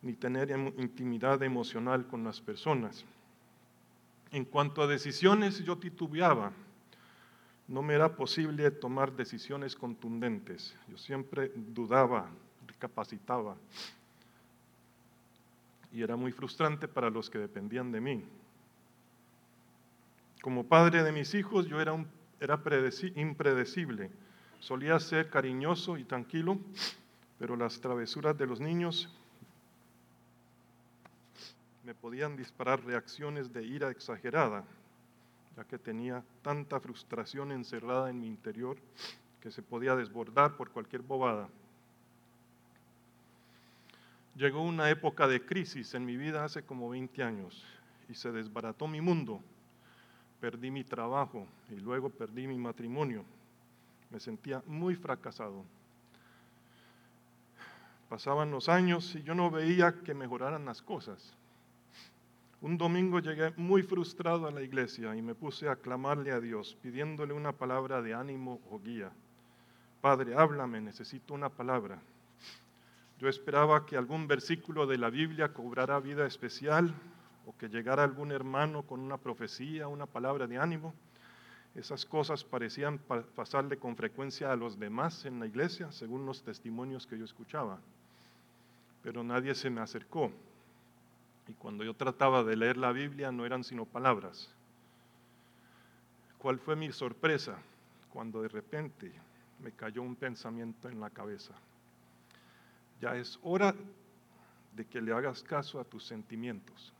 ni 0.02 0.12
tener 0.14 0.50
intimidad 0.50 1.42
emocional 1.42 2.06
con 2.06 2.24
las 2.24 2.40
personas. 2.40 3.04
En 4.30 4.44
cuanto 4.44 4.82
a 4.82 4.86
decisiones, 4.86 5.64
yo 5.64 5.78
titubeaba. 5.78 6.52
No 7.66 7.82
me 7.82 7.94
era 7.94 8.14
posible 8.14 8.70
tomar 8.70 9.12
decisiones 9.12 9.74
contundentes. 9.74 10.74
Yo 10.88 10.96
siempre 10.96 11.52
dudaba, 11.54 12.28
recapacitaba. 12.66 13.56
Y 15.92 16.02
era 16.02 16.16
muy 16.16 16.32
frustrante 16.32 16.88
para 16.88 17.10
los 17.10 17.30
que 17.30 17.38
dependían 17.38 17.90
de 17.92 18.00
mí. 18.00 18.24
Como 20.42 20.64
padre 20.64 21.02
de 21.02 21.12
mis 21.12 21.34
hijos, 21.34 21.66
yo 21.66 21.80
era, 21.80 21.94
era 22.40 22.60
impredecible. 23.16 24.10
Solía 24.60 24.98
ser 25.00 25.30
cariñoso 25.30 25.98
y 25.98 26.04
tranquilo, 26.04 26.58
pero 27.38 27.56
las 27.56 27.80
travesuras 27.80 28.36
de 28.36 28.46
los 28.46 28.60
niños 28.60 29.08
me 31.88 31.94
podían 31.94 32.36
disparar 32.36 32.84
reacciones 32.84 33.50
de 33.50 33.64
ira 33.64 33.90
exagerada, 33.90 34.62
ya 35.56 35.64
que 35.64 35.78
tenía 35.78 36.22
tanta 36.42 36.78
frustración 36.80 37.50
encerrada 37.50 38.10
en 38.10 38.20
mi 38.20 38.26
interior 38.26 38.76
que 39.40 39.50
se 39.50 39.62
podía 39.62 39.96
desbordar 39.96 40.54
por 40.58 40.70
cualquier 40.70 41.00
bobada. 41.00 41.48
Llegó 44.36 44.60
una 44.60 44.90
época 44.90 45.26
de 45.26 45.42
crisis 45.42 45.94
en 45.94 46.04
mi 46.04 46.18
vida 46.18 46.44
hace 46.44 46.62
como 46.62 46.90
20 46.90 47.22
años 47.22 47.64
y 48.10 48.14
se 48.14 48.32
desbarató 48.32 48.86
mi 48.86 49.00
mundo. 49.00 49.40
Perdí 50.42 50.70
mi 50.70 50.84
trabajo 50.84 51.46
y 51.70 51.76
luego 51.76 52.10
perdí 52.10 52.46
mi 52.46 52.58
matrimonio. 52.58 53.24
Me 54.10 54.20
sentía 54.20 54.62
muy 54.66 54.94
fracasado. 54.94 55.64
Pasaban 58.10 58.50
los 58.50 58.68
años 58.68 59.14
y 59.14 59.22
yo 59.22 59.34
no 59.34 59.50
veía 59.50 59.94
que 60.04 60.12
mejoraran 60.12 60.66
las 60.66 60.82
cosas. 60.82 61.37
Un 62.60 62.76
domingo 62.76 63.20
llegué 63.20 63.52
muy 63.56 63.84
frustrado 63.84 64.48
a 64.48 64.50
la 64.50 64.62
iglesia 64.62 65.14
y 65.14 65.22
me 65.22 65.36
puse 65.36 65.68
a 65.68 65.76
clamarle 65.76 66.32
a 66.32 66.40
Dios, 66.40 66.76
pidiéndole 66.82 67.32
una 67.32 67.52
palabra 67.52 68.02
de 68.02 68.14
ánimo 68.14 68.60
o 68.68 68.80
guía. 68.80 69.12
Padre, 70.00 70.34
háblame, 70.34 70.80
necesito 70.80 71.34
una 71.34 71.50
palabra. 71.50 72.00
Yo 73.20 73.28
esperaba 73.28 73.86
que 73.86 73.96
algún 73.96 74.26
versículo 74.26 74.86
de 74.88 74.98
la 74.98 75.08
Biblia 75.08 75.52
cobrara 75.52 76.00
vida 76.00 76.26
especial 76.26 76.92
o 77.46 77.56
que 77.56 77.68
llegara 77.68 78.02
algún 78.02 78.32
hermano 78.32 78.82
con 78.82 79.00
una 79.00 79.18
profecía, 79.18 79.86
una 79.86 80.06
palabra 80.06 80.48
de 80.48 80.58
ánimo. 80.58 80.94
Esas 81.76 82.04
cosas 82.04 82.42
parecían 82.42 82.98
pasarle 83.36 83.76
con 83.76 83.94
frecuencia 83.94 84.50
a 84.50 84.56
los 84.56 84.80
demás 84.80 85.24
en 85.26 85.38
la 85.38 85.46
iglesia, 85.46 85.92
según 85.92 86.26
los 86.26 86.42
testimonios 86.42 87.06
que 87.06 87.18
yo 87.18 87.24
escuchaba. 87.24 87.78
Pero 89.02 89.22
nadie 89.22 89.54
se 89.54 89.70
me 89.70 89.80
acercó. 89.80 90.32
Y 91.48 91.54
cuando 91.54 91.82
yo 91.82 91.94
trataba 91.94 92.44
de 92.44 92.56
leer 92.56 92.76
la 92.76 92.92
Biblia 92.92 93.32
no 93.32 93.46
eran 93.46 93.64
sino 93.64 93.86
palabras. 93.86 94.50
¿Cuál 96.38 96.58
fue 96.58 96.76
mi 96.76 96.92
sorpresa? 96.92 97.58
Cuando 98.12 98.42
de 98.42 98.48
repente 98.48 99.12
me 99.60 99.72
cayó 99.72 100.02
un 100.02 100.14
pensamiento 100.14 100.88
en 100.88 101.00
la 101.00 101.10
cabeza. 101.10 101.54
Ya 103.00 103.16
es 103.16 103.38
hora 103.42 103.74
de 104.74 104.84
que 104.84 105.00
le 105.00 105.12
hagas 105.12 105.42
caso 105.42 105.80
a 105.80 105.84
tus 105.84 106.04
sentimientos. 106.04 106.92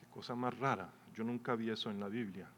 Qué 0.00 0.06
cosa 0.06 0.34
más 0.34 0.56
rara. 0.58 0.88
Yo 1.14 1.24
nunca 1.24 1.54
vi 1.56 1.70
eso 1.70 1.90
en 1.90 2.00
la 2.00 2.08
Biblia. 2.08 2.48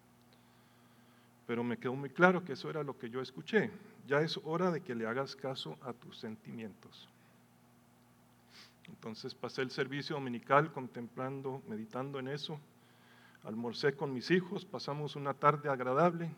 Pero 1.46 1.64
me 1.64 1.78
quedó 1.78 1.94
muy 1.94 2.10
claro 2.10 2.44
que 2.44 2.52
eso 2.52 2.70
era 2.70 2.82
lo 2.82 2.96
que 2.96 3.10
yo 3.10 3.20
escuché. 3.20 3.70
Ya 4.06 4.20
es 4.20 4.38
hora 4.44 4.70
de 4.70 4.80
que 4.80 4.94
le 4.94 5.06
hagas 5.06 5.34
caso 5.34 5.78
a 5.82 5.92
tus 5.92 6.18
sentimientos. 6.18 7.08
Entonces 8.88 9.35
pasé 9.35 9.62
el 9.62 9.71
servicio 9.71 10.16
dominical 10.16 10.73
contemplando, 10.73 11.62
meditando 11.68 12.18
en 12.18 12.29
eso. 12.29 12.59
Almorcé 13.45 13.95
con 13.95 14.12
mis 14.12 14.31
hijos, 14.31 14.64
pasamos 14.64 15.16
una 15.16 15.35
tarde 15.35 15.68
agradable. 15.68 16.31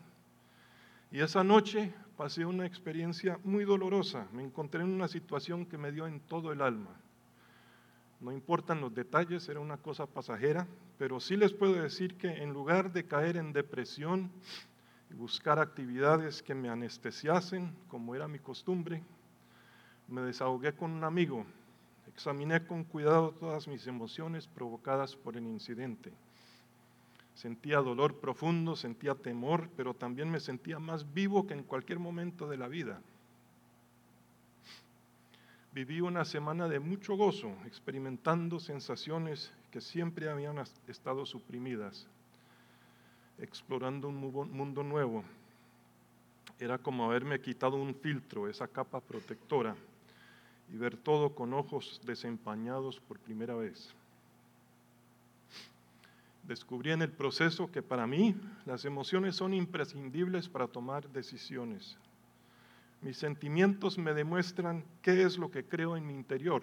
Y 1.11 1.21
esa 1.21 1.43
noche 1.43 1.93
pasé 2.17 2.45
una 2.45 2.65
experiencia 2.65 3.39
muy 3.43 3.63
dolorosa. 3.63 4.27
Me 4.31 4.43
encontré 4.43 4.81
en 4.81 4.89
una 4.89 5.07
situación 5.07 5.65
que 5.65 5.77
me 5.77 5.91
dio 5.91 6.07
en 6.07 6.19
todo 6.19 6.51
el 6.51 6.61
alma. 6.61 6.89
No 8.19 8.31
importan 8.31 8.81
los 8.81 8.93
detalles, 8.93 9.47
era 9.49 9.59
una 9.59 9.77
cosa 9.77 10.07
pasajera, 10.07 10.67
pero 10.97 11.19
sí 11.19 11.35
les 11.35 11.53
puedo 11.53 11.73
decir 11.73 12.15
que 12.15 12.41
en 12.41 12.53
lugar 12.53 12.91
de 12.91 13.05
caer 13.05 13.37
en 13.37 13.53
depresión 13.53 14.31
y 15.11 15.13
buscar 15.13 15.59
actividades 15.59 16.41
que 16.41 16.55
me 16.55 16.69
anestesiasen, 16.69 17.75
como 17.87 18.15
era 18.15 18.27
mi 18.27 18.39
costumbre, 18.39 19.03
me 20.07 20.21
desahogué 20.21 20.73
con 20.73 20.91
un 20.91 21.03
amigo 21.03 21.45
Examiné 22.15 22.65
con 22.65 22.85
cuidado 22.85 23.31
todas 23.31 23.67
mis 23.67 23.85
emociones 23.87 24.47
provocadas 24.47 25.17
por 25.17 25.35
el 25.35 25.43
incidente. 25.43 26.13
Sentía 27.33 27.79
dolor 27.79 28.21
profundo, 28.21 28.77
sentía 28.77 29.15
temor, 29.15 29.69
pero 29.75 29.93
también 29.93 30.31
me 30.31 30.39
sentía 30.39 30.79
más 30.79 31.13
vivo 31.13 31.45
que 31.45 31.53
en 31.55 31.63
cualquier 31.63 31.99
momento 31.99 32.47
de 32.47 32.55
la 32.55 32.69
vida. 32.69 33.01
Viví 35.73 35.99
una 35.99 36.23
semana 36.23 36.69
de 36.69 36.79
mucho 36.79 37.17
gozo, 37.17 37.51
experimentando 37.65 38.61
sensaciones 38.61 39.51
que 39.69 39.81
siempre 39.81 40.29
habían 40.29 40.57
estado 40.87 41.25
suprimidas, 41.25 42.07
explorando 43.39 44.07
un 44.07 44.15
mundo 44.15 44.83
nuevo. 44.83 45.25
Era 46.59 46.77
como 46.77 47.03
haberme 47.03 47.41
quitado 47.41 47.75
un 47.75 47.93
filtro, 47.93 48.47
esa 48.47 48.69
capa 48.69 49.01
protectora 49.01 49.75
y 50.71 50.77
ver 50.77 50.97
todo 50.97 51.35
con 51.35 51.53
ojos 51.53 52.01
desempañados 52.05 52.99
por 52.99 53.19
primera 53.19 53.55
vez. 53.55 53.93
Descubrí 56.43 56.91
en 56.91 57.01
el 57.01 57.11
proceso 57.11 57.71
que 57.71 57.81
para 57.81 58.05
mí 58.05 58.35
las 58.65 58.85
emociones 58.85 59.35
son 59.35 59.53
imprescindibles 59.53 60.47
para 60.47 60.67
tomar 60.67 61.09
decisiones. 61.09 61.97
Mis 63.01 63.17
sentimientos 63.17 63.97
me 63.97 64.13
demuestran 64.13 64.83
qué 65.01 65.23
es 65.23 65.37
lo 65.37 65.49
que 65.49 65.65
creo 65.65 65.97
en 65.97 66.05
mi 66.05 66.13
interior. 66.13 66.61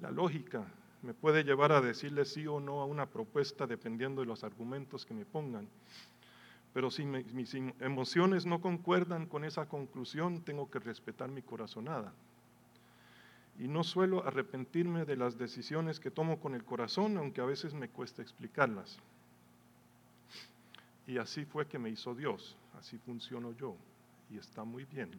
La 0.00 0.10
lógica 0.10 0.66
me 1.02 1.14
puede 1.14 1.42
llevar 1.42 1.72
a 1.72 1.80
decirle 1.80 2.24
sí 2.24 2.46
o 2.46 2.60
no 2.60 2.80
a 2.80 2.84
una 2.84 3.06
propuesta 3.06 3.66
dependiendo 3.66 4.20
de 4.20 4.26
los 4.26 4.44
argumentos 4.44 5.06
que 5.06 5.14
me 5.14 5.24
pongan. 5.24 5.66
Pero 6.74 6.90
si 6.90 7.04
mis 7.04 7.54
emociones 7.80 8.46
no 8.46 8.60
concuerdan 8.60 9.26
con 9.26 9.44
esa 9.44 9.66
conclusión, 9.66 10.42
tengo 10.42 10.70
que 10.70 10.78
respetar 10.78 11.30
mi 11.30 11.42
corazonada 11.42 12.12
y 13.60 13.68
no 13.68 13.84
suelo 13.84 14.26
arrepentirme 14.26 15.04
de 15.04 15.16
las 15.16 15.36
decisiones 15.36 16.00
que 16.00 16.10
tomo 16.10 16.40
con 16.40 16.54
el 16.54 16.64
corazón, 16.64 17.18
aunque 17.18 17.42
a 17.42 17.44
veces 17.44 17.74
me 17.74 17.90
cuesta 17.90 18.22
explicarlas. 18.22 18.98
Y 21.06 21.18
así 21.18 21.44
fue 21.44 21.66
que 21.66 21.78
me 21.78 21.90
hizo 21.90 22.14
Dios, 22.14 22.56
así 22.78 22.96
funciono 22.96 23.52
yo, 23.52 23.76
y 24.30 24.38
está 24.38 24.64
muy 24.64 24.86
bien. 24.86 25.10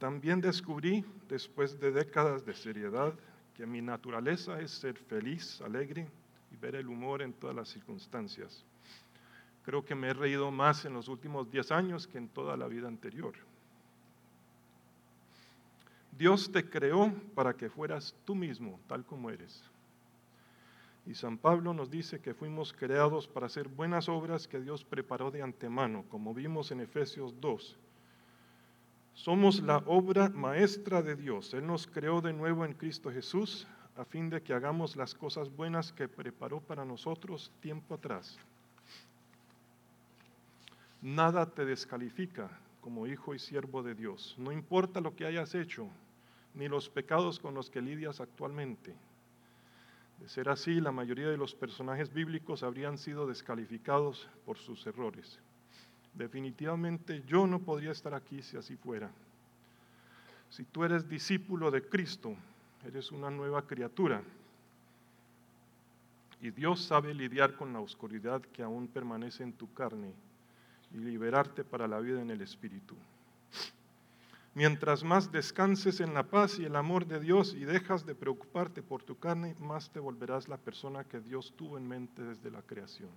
También 0.00 0.40
descubrí, 0.40 1.04
después 1.28 1.78
de 1.78 1.92
décadas 1.92 2.44
de 2.44 2.54
seriedad, 2.54 3.14
que 3.54 3.66
mi 3.66 3.80
naturaleza 3.80 4.60
es 4.60 4.72
ser 4.72 4.96
feliz, 4.96 5.60
alegre 5.60 6.08
y 6.50 6.56
ver 6.56 6.74
el 6.74 6.88
humor 6.88 7.22
en 7.22 7.34
todas 7.34 7.54
las 7.54 7.68
circunstancias. 7.68 8.64
Creo 9.64 9.84
que 9.84 9.94
me 9.94 10.08
he 10.08 10.14
reído 10.14 10.50
más 10.50 10.84
en 10.84 10.94
los 10.94 11.06
últimos 11.06 11.48
10 11.52 11.70
años 11.70 12.08
que 12.08 12.18
en 12.18 12.28
toda 12.28 12.56
la 12.56 12.66
vida 12.66 12.88
anterior. 12.88 13.34
Dios 16.12 16.50
te 16.52 16.68
creó 16.68 17.12
para 17.34 17.54
que 17.54 17.70
fueras 17.70 18.14
tú 18.24 18.34
mismo, 18.34 18.78
tal 18.86 19.04
como 19.04 19.30
eres. 19.30 19.62
Y 21.06 21.14
San 21.14 21.38
Pablo 21.38 21.72
nos 21.72 21.90
dice 21.90 22.20
que 22.20 22.34
fuimos 22.34 22.72
creados 22.72 23.26
para 23.26 23.46
hacer 23.46 23.68
buenas 23.68 24.08
obras 24.08 24.46
que 24.46 24.60
Dios 24.60 24.84
preparó 24.84 25.30
de 25.30 25.42
antemano, 25.42 26.04
como 26.08 26.34
vimos 26.34 26.70
en 26.70 26.80
Efesios 26.80 27.40
2. 27.40 27.78
Somos 29.14 29.60
la 29.60 29.78
obra 29.86 30.28
maestra 30.28 31.02
de 31.02 31.16
Dios. 31.16 31.52
Él 31.54 31.66
nos 31.66 31.86
creó 31.86 32.20
de 32.20 32.32
nuevo 32.32 32.64
en 32.64 32.74
Cristo 32.74 33.10
Jesús 33.10 33.66
a 33.96 34.04
fin 34.04 34.30
de 34.30 34.42
que 34.42 34.54
hagamos 34.54 34.96
las 34.96 35.14
cosas 35.14 35.54
buenas 35.54 35.92
que 35.92 36.08
preparó 36.08 36.60
para 36.60 36.84
nosotros 36.84 37.52
tiempo 37.60 37.94
atrás. 37.94 38.38
Nada 41.02 41.46
te 41.46 41.64
descalifica 41.64 42.50
como 42.80 43.06
hijo 43.06 43.34
y 43.34 43.38
siervo 43.38 43.82
de 43.82 43.94
Dios. 43.94 44.34
No 44.38 44.52
importa 44.52 45.00
lo 45.00 45.14
que 45.14 45.26
hayas 45.26 45.54
hecho, 45.54 45.88
ni 46.54 46.68
los 46.68 46.88
pecados 46.88 47.38
con 47.38 47.54
los 47.54 47.70
que 47.70 47.82
lidias 47.82 48.20
actualmente. 48.20 48.94
De 50.18 50.28
ser 50.28 50.48
así, 50.48 50.80
la 50.80 50.92
mayoría 50.92 51.28
de 51.28 51.36
los 51.36 51.54
personajes 51.54 52.12
bíblicos 52.12 52.62
habrían 52.62 52.98
sido 52.98 53.26
descalificados 53.26 54.28
por 54.44 54.58
sus 54.58 54.86
errores. 54.86 55.38
Definitivamente 56.14 57.22
yo 57.26 57.46
no 57.46 57.60
podría 57.60 57.92
estar 57.92 58.14
aquí 58.14 58.42
si 58.42 58.56
así 58.56 58.76
fuera. 58.76 59.10
Si 60.50 60.64
tú 60.64 60.84
eres 60.84 61.08
discípulo 61.08 61.70
de 61.70 61.82
Cristo, 61.82 62.34
eres 62.84 63.12
una 63.12 63.30
nueva 63.30 63.66
criatura. 63.66 64.22
Y 66.42 66.50
Dios 66.50 66.82
sabe 66.82 67.14
lidiar 67.14 67.54
con 67.54 67.72
la 67.72 67.80
oscuridad 67.80 68.40
que 68.40 68.62
aún 68.62 68.88
permanece 68.88 69.42
en 69.42 69.52
tu 69.52 69.72
carne 69.72 70.12
y 70.92 70.98
liberarte 70.98 71.64
para 71.64 71.88
la 71.88 72.00
vida 72.00 72.20
en 72.20 72.30
el 72.30 72.40
Espíritu. 72.42 72.96
Mientras 74.54 75.04
más 75.04 75.30
descanses 75.30 76.00
en 76.00 76.12
la 76.12 76.24
paz 76.24 76.58
y 76.58 76.64
el 76.64 76.74
amor 76.74 77.06
de 77.06 77.20
Dios 77.20 77.54
y 77.54 77.64
dejas 77.64 78.04
de 78.04 78.16
preocuparte 78.16 78.82
por 78.82 79.02
tu 79.02 79.16
carne, 79.16 79.54
más 79.60 79.90
te 79.90 80.00
volverás 80.00 80.48
la 80.48 80.56
persona 80.56 81.04
que 81.04 81.20
Dios 81.20 81.54
tuvo 81.56 81.78
en 81.78 81.86
mente 81.86 82.22
desde 82.22 82.50
la 82.50 82.62
creación. 82.62 83.10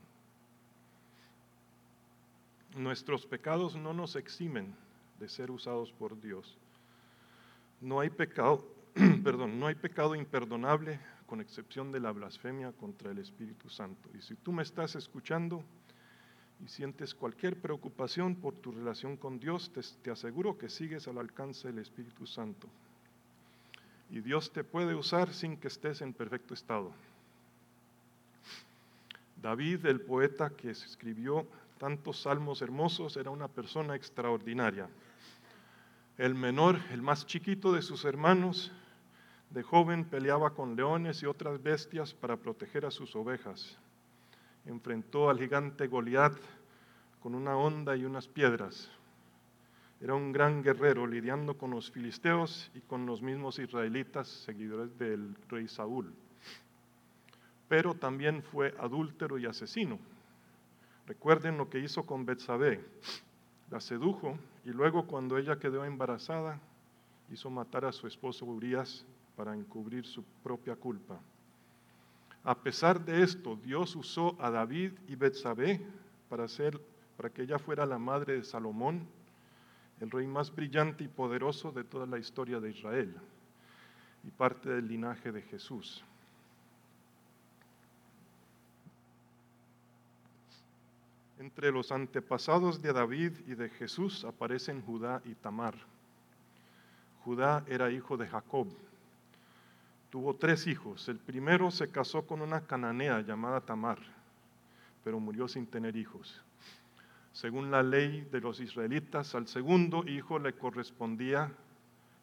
Nuestros 2.75 3.25
pecados 3.25 3.75
no 3.75 3.93
nos 3.93 4.15
eximen 4.15 4.75
de 5.19 5.27
ser 5.27 5.49
usados 5.49 5.91
por 5.91 6.19
Dios. 6.19 6.57
No 7.81 7.99
hay 7.99 8.09
pecado, 8.11 8.67
perdón, 9.23 9.59
no 9.59 9.67
hay 9.67 9.75
pecado 9.75 10.15
imperdonable 10.15 10.99
con 11.25 11.41
excepción 11.41 11.91
de 11.91 11.99
la 11.99 12.11
blasfemia 12.11 12.71
contra 12.73 13.11
el 13.11 13.17
Espíritu 13.17 13.69
Santo. 13.69 14.09
Y 14.15 14.21
si 14.21 14.35
tú 14.35 14.51
me 14.51 14.61
estás 14.61 14.95
escuchando, 14.95 15.63
y 16.63 16.69
sientes 16.69 17.13
cualquier 17.13 17.59
preocupación 17.59 18.35
por 18.35 18.55
tu 18.55 18.71
relación 18.71 19.17
con 19.17 19.37
Dios, 19.37 19.71
te, 20.01 20.11
aseguro 20.11 20.57
que 20.57 20.69
sigues 20.69 21.07
al 21.09 21.17
alcance 21.17 21.67
del 21.67 21.79
Espíritu 21.79 22.25
Santo. 22.25 22.69
Y 24.09 24.21
Dios 24.21 24.53
te 24.53 24.63
puede 24.63 24.95
usar 24.95 25.33
sin 25.33 25.57
que 25.57 25.67
estés 25.67 26.01
en 26.01 26.13
perfecto 26.13 26.53
estado. 26.53 26.93
David, 29.41 29.85
el 29.85 29.99
poeta 29.99 30.51
que 30.51 30.69
escribió 30.69 31.45
tantos 31.79 32.21
salmos 32.21 32.61
hermosos, 32.61 33.17
era 33.17 33.29
una 33.29 33.49
persona 33.49 33.95
extraordinaria. 33.95 34.87
El 36.17 36.33
menor, 36.33 36.79
el 36.91 37.01
más 37.01 37.25
chiquito 37.25 37.73
de 37.73 37.81
sus 37.81 38.05
hermanos, 38.05 38.71
de 39.49 39.63
joven 39.63 40.05
peleaba 40.05 40.51
con 40.51 40.77
leones 40.77 41.23
y 41.23 41.25
otras 41.25 41.61
bestias 41.61 42.13
para 42.13 42.37
proteger 42.37 42.85
a 42.85 42.91
sus 42.91 43.15
ovejas 43.17 43.77
enfrentó 44.65 45.29
al 45.29 45.39
gigante 45.39 45.87
Goliat 45.87 46.33
con 47.21 47.35
una 47.35 47.55
honda 47.55 47.95
y 47.95 48.05
unas 48.05 48.27
piedras. 48.27 48.91
Era 50.01 50.15
un 50.15 50.33
gran 50.33 50.61
guerrero 50.61 51.07
lidiando 51.07 51.57
con 51.57 51.71
los 51.71 51.89
filisteos 51.91 52.69
y 52.75 52.81
con 52.81 53.05
los 53.05 53.21
mismos 53.21 53.59
israelitas, 53.59 54.27
seguidores 54.27 54.97
del 54.97 55.35
rey 55.47 55.67
Saúl. 55.67 56.13
Pero 57.69 57.93
también 57.93 58.43
fue 58.43 58.75
adúltero 58.79 59.37
y 59.37 59.45
asesino. 59.45 59.97
Recuerden 61.07 61.57
lo 61.57 61.69
que 61.69 61.79
hizo 61.79 62.05
con 62.05 62.25
Betsabé. 62.25 62.83
La 63.71 63.79
sedujo 63.79 64.37
y 64.65 64.69
luego 64.69 65.07
cuando 65.07 65.37
ella 65.37 65.57
quedó 65.57 65.85
embarazada 65.85 66.59
hizo 67.31 67.49
matar 67.49 67.85
a 67.85 67.91
su 67.91 68.05
esposo 68.05 68.45
Urias 68.45 69.05
para 69.35 69.55
encubrir 69.55 70.05
su 70.05 70.23
propia 70.43 70.75
culpa. 70.75 71.19
A 72.43 72.55
pesar 72.55 73.03
de 73.03 73.23
esto, 73.23 73.55
Dios 73.55 73.95
usó 73.95 74.35
a 74.39 74.49
David 74.49 74.91
y 75.07 75.15
Betsabé 75.15 75.79
para, 76.29 76.45
para 77.15 77.29
que 77.29 77.43
ella 77.43 77.57
fuera 77.57 77.85
la 77.85 77.97
madre 77.97 78.35
de 78.35 78.43
Salomón, 78.43 79.07
el 80.01 80.11
rey 80.11 80.27
más 80.27 80.53
brillante 80.53 81.05
y 81.05 81.07
poderoso 81.07 81.71
de 81.71 81.85
toda 81.85 82.05
la 82.05 82.17
historia 82.17 82.59
de 82.59 82.71
Israel 82.71 83.15
y 84.23 84.31
parte 84.31 84.69
del 84.69 84.87
linaje 84.87 85.31
de 85.31 85.43
Entre 91.39 91.71
los 91.71 91.91
antepasados 91.91 92.81
de 92.81 92.93
David 92.93 93.33
y 93.47 93.55
de 93.55 93.69
Jesús 93.69 94.23
aparecen 94.23 94.81
Judá 94.81 95.21
y 95.25 95.35
Tamar. 95.35 95.75
Judá 97.23 97.63
era 97.67 97.91
hijo 97.91 98.15
de 98.17 98.27
Jacob. 98.27 98.67
Tuvo 100.13 100.35
tres 100.35 100.67
hijos. 100.67 101.09
El 101.09 101.17
primero 101.17 101.71
se 101.71 101.89
casó 101.89 102.27
con 102.27 102.39
una 102.43 102.67
cananea 102.67 103.21
llamada 103.21 103.61
Tamar, 103.61 103.97
pero 105.03 105.19
murió 105.19 105.47
sin 105.47 105.65
tener 105.65 105.95
hijos. 105.95 106.39
Según 107.31 107.71
la 107.71 107.81
ley 107.81 108.21
de 108.31 108.39
los 108.39 108.59
israelitas, 108.59 109.33
al 109.33 109.47
segundo 109.47 110.03
hijo 110.05 110.37
le 110.37 110.53
correspondía 110.53 111.51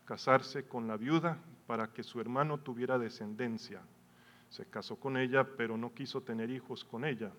casarse 0.05 0.69
con 0.69 0.87
la 0.87 0.97
viuda 0.97 1.39
para 1.67 1.89
que 1.89 2.05
su 2.05 2.21
hermano 2.21 2.59
tuviera 2.59 2.97
descendencia. 2.97 3.83
Se 4.51 4.67
casó 4.67 4.95
con 4.95 5.17
ella, 5.17 5.45
pero 5.57 5.77
no 5.77 5.93
quiso 5.93 6.21
tener 6.21 6.49
hijos 6.49 6.85
con 6.85 7.05
ella, 7.05 7.33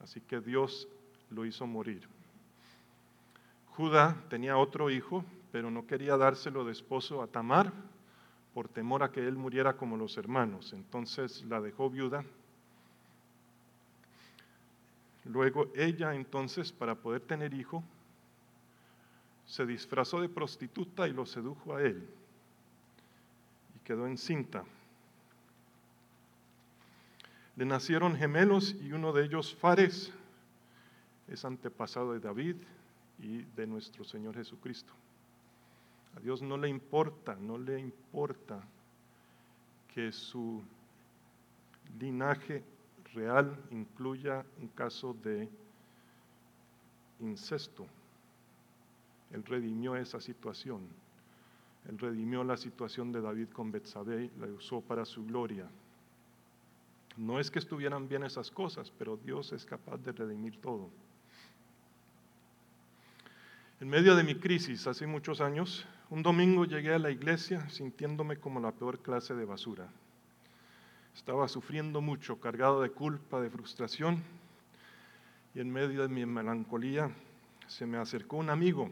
así 0.00 0.20
que 0.20 0.40
Dios 0.40 0.88
lo 1.30 1.46
hizo 1.46 1.68
morir. 1.68 2.08
Judá 3.68 4.16
tenía 4.28 4.56
otro 4.56 4.90
hijo, 4.90 5.24
pero 5.52 5.70
no 5.70 5.86
quería 5.86 6.16
dárselo 6.16 6.64
de 6.64 6.72
esposo 6.72 7.22
a 7.22 7.28
Tamar 7.28 7.72
por 8.54 8.68
temor 8.68 9.02
a 9.02 9.10
que 9.10 9.20
él 9.20 9.36
muriera 9.36 9.76
como 9.76 9.96
los 9.96 10.16
hermanos. 10.16 10.72
Entonces 10.72 11.44
la 11.44 11.60
dejó 11.60 11.90
viuda. 11.90 12.24
Luego 15.24 15.70
ella 15.74 16.14
entonces, 16.14 16.70
para 16.70 16.94
poder 16.94 17.22
tener 17.22 17.52
hijo, 17.52 17.82
se 19.44 19.66
disfrazó 19.66 20.20
de 20.20 20.28
prostituta 20.28 21.08
y 21.08 21.12
lo 21.12 21.26
sedujo 21.26 21.74
a 21.74 21.82
él. 21.82 22.08
Y 23.74 23.78
quedó 23.80 24.06
encinta. 24.06 24.64
Le 27.56 27.64
nacieron 27.64 28.16
gemelos 28.16 28.74
y 28.80 28.92
uno 28.92 29.12
de 29.12 29.24
ellos, 29.24 29.54
Fares, 29.54 30.12
es 31.28 31.44
antepasado 31.44 32.12
de 32.12 32.20
David 32.20 32.56
y 33.18 33.42
de 33.42 33.66
nuestro 33.66 34.04
Señor 34.04 34.34
Jesucristo. 34.34 34.92
A 36.16 36.20
Dios 36.20 36.42
no 36.42 36.56
le 36.56 36.68
importa, 36.68 37.36
no 37.36 37.58
le 37.58 37.78
importa 37.78 38.62
que 39.92 40.12
su 40.12 40.62
linaje 41.98 42.64
real 43.14 43.56
incluya 43.70 44.44
un 44.60 44.68
caso 44.68 45.14
de 45.14 45.48
incesto. 47.20 47.86
Él 49.32 49.44
redimió 49.44 49.96
esa 49.96 50.20
situación. 50.20 50.82
Él 51.88 51.98
redimió 51.98 52.44
la 52.44 52.56
situación 52.56 53.12
de 53.12 53.20
David 53.20 53.48
con 53.50 53.70
Betsabé, 53.70 54.30
la 54.38 54.46
usó 54.46 54.80
para 54.80 55.04
su 55.04 55.24
gloria. 55.24 55.68
No 57.16 57.38
es 57.38 57.50
que 57.50 57.58
estuvieran 57.58 58.08
bien 58.08 58.24
esas 58.24 58.50
cosas, 58.50 58.90
pero 58.98 59.16
Dios 59.16 59.52
es 59.52 59.64
capaz 59.64 59.98
de 59.98 60.12
redimir 60.12 60.60
todo. 60.60 60.90
En 63.80 63.88
medio 63.88 64.16
de 64.16 64.24
mi 64.24 64.34
crisis 64.34 64.86
hace 64.86 65.06
muchos 65.06 65.40
años, 65.40 65.86
un 66.14 66.22
domingo 66.22 66.64
llegué 66.64 66.94
a 66.94 67.00
la 67.00 67.10
iglesia 67.10 67.68
sintiéndome 67.68 68.36
como 68.36 68.60
la 68.60 68.70
peor 68.70 69.00
clase 69.00 69.34
de 69.34 69.44
basura. 69.44 69.88
Estaba 71.12 71.48
sufriendo 71.48 72.00
mucho, 72.00 72.38
cargado 72.38 72.82
de 72.82 72.90
culpa, 72.90 73.40
de 73.40 73.50
frustración, 73.50 74.22
y 75.56 75.60
en 75.60 75.72
medio 75.72 76.02
de 76.02 76.08
mi 76.08 76.24
melancolía 76.24 77.10
se 77.66 77.84
me 77.84 77.98
acercó 77.98 78.36
un 78.36 78.48
amigo 78.48 78.88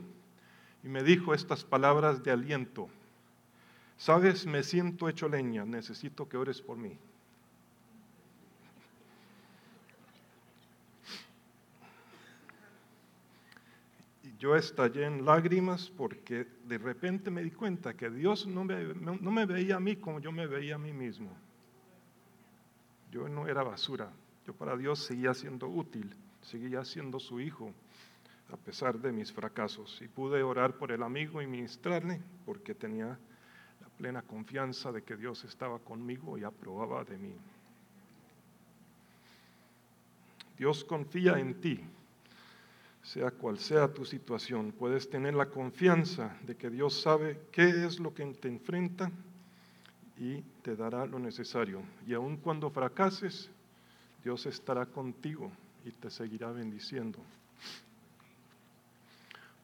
y 0.82 0.88
me 0.88 1.04
dijo 1.04 1.32
estas 1.32 1.62
palabras 1.62 2.24
de 2.24 2.32
aliento. 2.32 2.88
Sabes, 3.98 4.44
me 4.44 4.64
siento 4.64 5.08
hecho 5.08 5.28
leña, 5.28 5.64
necesito 5.64 6.28
que 6.28 6.36
ores 6.36 6.60
por 6.60 6.76
mí. 6.76 6.98
Yo 14.42 14.56
estallé 14.56 15.06
en 15.06 15.24
lágrimas 15.24 15.88
porque 15.96 16.44
de 16.64 16.76
repente 16.76 17.30
me 17.30 17.44
di 17.44 17.52
cuenta 17.52 17.94
que 17.94 18.10
Dios 18.10 18.44
no 18.44 18.64
me, 18.64 18.92
no 18.92 19.30
me, 19.30 19.46
veía 19.46 19.76
a 19.76 19.80
mí 19.80 19.94
como 19.94 20.18
yo 20.18 20.32
me 20.32 20.48
veía 20.48 20.74
a 20.74 20.78
mí 20.78 20.92
mismo. 20.92 21.30
Yo 23.12 23.28
no 23.28 23.46
era 23.46 23.62
basura, 23.62 24.10
yo 24.44 24.52
para 24.52 24.76
Dios 24.76 24.98
seguía 24.98 25.32
siendo 25.32 25.68
útil, 25.68 26.12
seguía 26.40 26.84
siendo 26.84 27.20
su 27.20 27.38
hijo 27.38 27.72
a 28.52 28.56
pesar 28.56 28.98
de 28.98 29.12
mis 29.12 29.32
fracasos. 29.32 30.02
Y 30.02 30.08
pude 30.08 30.42
orar 30.42 30.76
por 30.76 30.90
el 30.90 31.04
amigo 31.04 31.40
y 31.40 31.46
ministrarle 31.46 32.20
porque 32.44 32.74
tenía 32.74 33.16
la 33.80 33.88
plena 33.96 34.22
confianza 34.22 34.90
de 34.90 35.04
que 35.04 35.16
Dios 35.16 35.44
estaba 35.44 35.78
conmigo 35.78 36.36
y 36.36 36.42
aprobaba 36.42 37.04
de 37.04 37.16
mí. 37.16 37.36
Dios 40.58 40.82
confía 40.82 41.38
en 41.38 41.60
ti 41.60 41.80
sea 43.02 43.30
cual 43.30 43.58
sea 43.58 43.92
tu 43.92 44.04
situación, 44.04 44.72
puedes 44.72 45.10
tener 45.10 45.34
la 45.34 45.46
confianza 45.46 46.36
de 46.46 46.56
que 46.56 46.70
Dios 46.70 47.00
sabe 47.00 47.40
qué 47.50 47.84
es 47.84 47.98
lo 47.98 48.14
que 48.14 48.24
te 48.26 48.48
enfrenta 48.48 49.10
y 50.16 50.42
te 50.62 50.76
dará 50.76 51.04
lo 51.06 51.18
necesario. 51.18 51.82
Y 52.06 52.14
aun 52.14 52.36
cuando 52.36 52.70
fracases, 52.70 53.50
Dios 54.22 54.46
estará 54.46 54.86
contigo 54.86 55.50
y 55.84 55.90
te 55.90 56.10
seguirá 56.10 56.52
bendiciendo. 56.52 57.18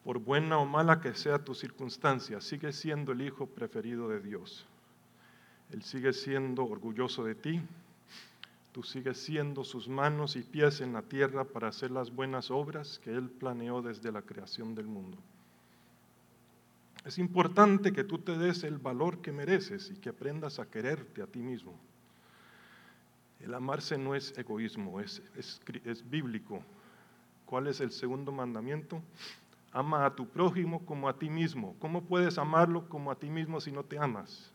Por 0.03 0.19
buena 0.19 0.57
o 0.57 0.65
mala 0.65 0.99
que 0.99 1.13
sea 1.13 1.39
tu 1.39 1.55
circunstancia, 1.55 2.41
sigue 2.41 2.73
siendo 2.73 3.13
el 3.13 3.21
hijo 3.21 3.45
preferido 3.45 4.09
de 4.09 4.19
Dios. 4.19 4.65
Él 5.71 5.83
sigue 5.83 6.11
siendo 6.13 6.65
orgulloso 6.65 7.23
de 7.23 7.35
ti, 7.35 7.61
tú 8.71 8.83
sigues 8.83 9.17
siendo 9.17 9.63
sus 9.63 9.87
manos 9.87 10.35
y 10.35 10.43
pies 10.43 10.81
en 10.81 10.93
la 10.93 11.01
tierra 11.01 11.43
para 11.43 11.69
hacer 11.69 11.91
las 11.91 12.11
buenas 12.13 12.51
obras 12.51 12.99
que 12.99 13.11
Él 13.11 13.29
planeó 13.29 13.81
desde 13.81 14.11
la 14.11 14.21
creación 14.21 14.75
del 14.75 14.87
mundo. 14.87 15.17
Es 17.05 17.17
importante 17.17 17.93
que 17.93 18.03
tú 18.03 18.19
te 18.19 18.37
des 18.37 18.63
el 18.63 18.77
valor 18.77 19.21
que 19.21 19.31
mereces 19.31 19.89
y 19.89 19.95
que 19.95 20.09
aprendas 20.09 20.59
a 20.59 20.69
quererte 20.69 21.21
a 21.21 21.27
ti 21.27 21.39
mismo. 21.39 21.79
El 23.39 23.53
amarse 23.53 23.97
no 23.97 24.15
es 24.15 24.37
egoísmo, 24.37 24.99
es, 24.99 25.21
es, 25.35 25.61
es 25.85 26.09
bíblico. 26.09 26.61
¿Cuál 27.45 27.67
es 27.67 27.79
el 27.79 27.91
segundo 27.91 28.31
mandamiento? 28.31 29.01
Ama 29.71 30.05
a 30.05 30.13
tu 30.13 30.27
prójimo 30.27 30.85
como 30.85 31.07
a 31.07 31.17
ti 31.17 31.29
mismo. 31.29 31.75
¿Cómo 31.79 32.03
puedes 32.03 32.37
amarlo 32.37 32.87
como 32.89 33.11
a 33.11 33.15
ti 33.15 33.29
mismo 33.29 33.61
si 33.61 33.71
no 33.71 33.83
te 33.83 33.97
amas? 33.97 34.51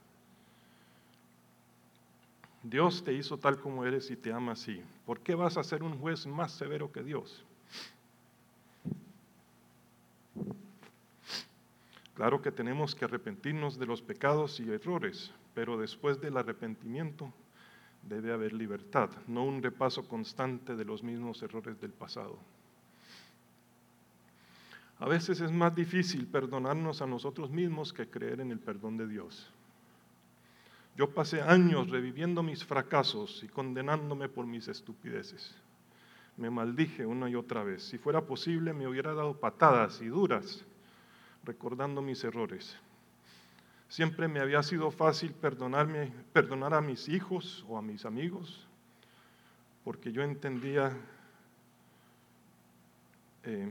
Dios 2.64 3.04
te 3.04 3.12
hizo 3.12 3.36
tal 3.36 3.60
como 3.60 3.84
eres 3.84 4.10
y 4.10 4.16
te 4.16 4.32
ama 4.32 4.52
así. 4.52 4.82
¿Por 5.04 5.20
qué 5.20 5.34
vas 5.34 5.58
a 5.58 5.64
ser 5.64 5.82
un 5.82 5.98
juez 5.98 6.26
más 6.26 6.50
severo 6.50 6.90
que 6.90 7.02
Dios? 7.02 7.44
Claro 12.14 12.40
que 12.40 12.50
tenemos 12.50 12.94
que 12.94 13.04
arrepentirnos 13.04 13.78
de 13.78 13.84
los 13.84 14.00
pecados 14.00 14.60
y 14.60 14.70
errores, 14.70 15.30
pero 15.54 15.76
después 15.76 16.20
del 16.22 16.38
arrepentimiento 16.38 17.30
debe 18.02 18.32
haber 18.32 18.54
libertad, 18.54 19.10
no 19.26 19.44
un 19.44 19.62
repaso 19.62 20.08
constante 20.08 20.74
de 20.74 20.84
los 20.86 21.02
mismos 21.02 21.42
errores 21.42 21.78
del 21.80 21.92
pasado. 21.92 22.38
A 25.00 25.06
veces 25.06 25.40
es 25.42 25.52
más 25.52 25.74
difícil 25.74 26.26
perdonarnos 26.26 27.02
a 27.02 27.06
nosotros 27.06 27.50
mismos 27.50 27.92
que 27.92 28.08
creer 28.08 28.40
en 28.40 28.52
el 28.52 28.58
perdón 28.58 28.96
de 28.96 29.06
Dios. 29.06 29.50
Yo 30.96 31.10
pasé 31.12 31.42
años 31.42 31.90
reviviendo 31.90 32.42
mis 32.42 32.64
fracasos 32.64 33.42
y 33.42 33.48
condenándome 33.48 34.28
por 34.28 34.46
mis 34.46 34.68
estupideces. 34.68 35.54
Me 36.36 36.50
maldije 36.50 37.04
una 37.04 37.28
y 37.28 37.34
otra 37.34 37.64
vez. 37.64 37.82
Si 37.82 37.98
fuera 37.98 38.22
posible, 38.22 38.72
me 38.72 38.86
hubiera 38.86 39.12
dado 39.12 39.38
patadas 39.38 40.00
y 40.00 40.06
duras, 40.06 40.64
recordando 41.44 42.00
mis 42.00 42.22
errores. 42.22 42.76
Siempre 43.88 44.28
me 44.28 44.40
había 44.40 44.62
sido 44.62 44.90
fácil 44.90 45.32
perdonarme, 45.32 46.12
perdonar 46.32 46.74
a 46.74 46.80
mis 46.80 47.08
hijos 47.08 47.64
o 47.68 47.76
a 47.76 47.82
mis 47.82 48.04
amigos, 48.04 48.66
porque 49.84 50.12
yo 50.12 50.22
entendía 50.22 50.96
eh, 53.44 53.70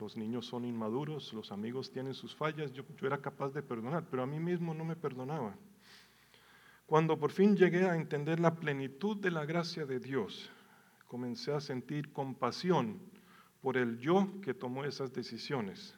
los 0.00 0.16
niños 0.16 0.46
son 0.46 0.64
inmaduros, 0.64 1.32
los 1.34 1.52
amigos 1.52 1.92
tienen 1.92 2.14
sus 2.14 2.34
fallas, 2.34 2.72
yo, 2.72 2.82
era 3.02 3.18
capaz 3.18 3.50
de 3.50 3.62
perdonar, 3.62 4.06
pero 4.10 4.22
a 4.22 4.26
mí 4.26 4.40
mismo 4.40 4.72
no 4.72 4.84
me 4.84 4.96
perdonaba. 4.96 5.54
Cuando 6.86 7.18
por 7.18 7.30
fin 7.30 7.54
llegué 7.54 7.84
a 7.84 7.94
entender 7.94 8.40
la 8.40 8.56
plenitud 8.56 9.16
de 9.18 9.30
la 9.30 9.44
gracia 9.44 9.84
de 9.84 10.00
Dios, 10.00 10.50
comencé 11.06 11.52
a 11.52 11.60
sentir 11.60 12.12
compasión 12.12 12.98
por 13.60 13.76
el 13.76 13.98
yo 13.98 14.40
que 14.42 14.54
tomó 14.54 14.84
esas 14.84 15.12
decisiones. 15.12 15.94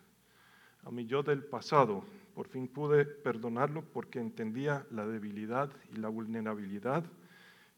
A 0.82 0.90
mi 0.90 1.06
yo 1.06 1.22
del 1.22 1.44
pasado, 1.44 2.04
por 2.34 2.48
fin 2.48 2.66
pude 2.66 3.04
perdonarlo 3.04 3.84
porque 3.84 4.18
entendía 4.18 4.84
la 4.90 5.06
debilidad 5.06 5.70
y 5.92 5.96
la 5.96 6.08
vulnerabilidad 6.08 7.04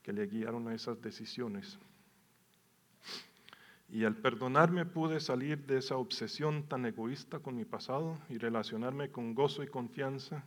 que 0.03 0.13
le 0.13 0.27
guiaron 0.27 0.69
a 0.69 0.75
esas 0.75 1.01
decisiones. 1.03 1.79
Y 3.95 4.05
al 4.05 4.17
perdonarme 4.17 4.87
pude 4.87 5.21
salir 5.21 5.67
de 5.67 5.79
esa 5.79 5.97
obsesión 5.97 6.65
tan 6.65 6.85
egoísta 6.85 7.39
con 7.39 7.55
mi 7.55 7.65
pasado 7.65 8.19
y 8.29 8.39
relacionarme 8.39 9.13
con 9.13 9.37
gozo 9.37 9.63
y 9.63 9.69
confianza 9.69 10.45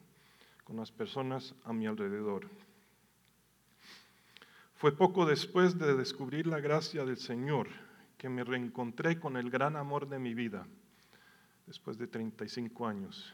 con 0.66 0.76
las 0.76 0.91
personas 0.91 1.56
a 1.64 1.72
mi 1.72 1.88
alrededor. 1.88 2.50
Fue 4.76 4.91
poco 4.91 5.26
después 5.26 5.80
de 5.80 5.95
descubrir 5.95 6.45
la 6.45 6.60
gracia 6.60 7.06
del 7.06 7.16
Señor 7.16 7.70
que 8.18 8.28
me 8.28 8.43
reencontré 8.43 9.18
con 9.18 9.38
el 9.38 9.50
gran 9.50 9.78
amor 9.78 10.10
de 10.10 10.20
mi 10.20 10.34
vida, 10.34 10.68
después 11.66 11.98
de 11.98 12.08
35 12.08 12.86
años. 12.86 13.34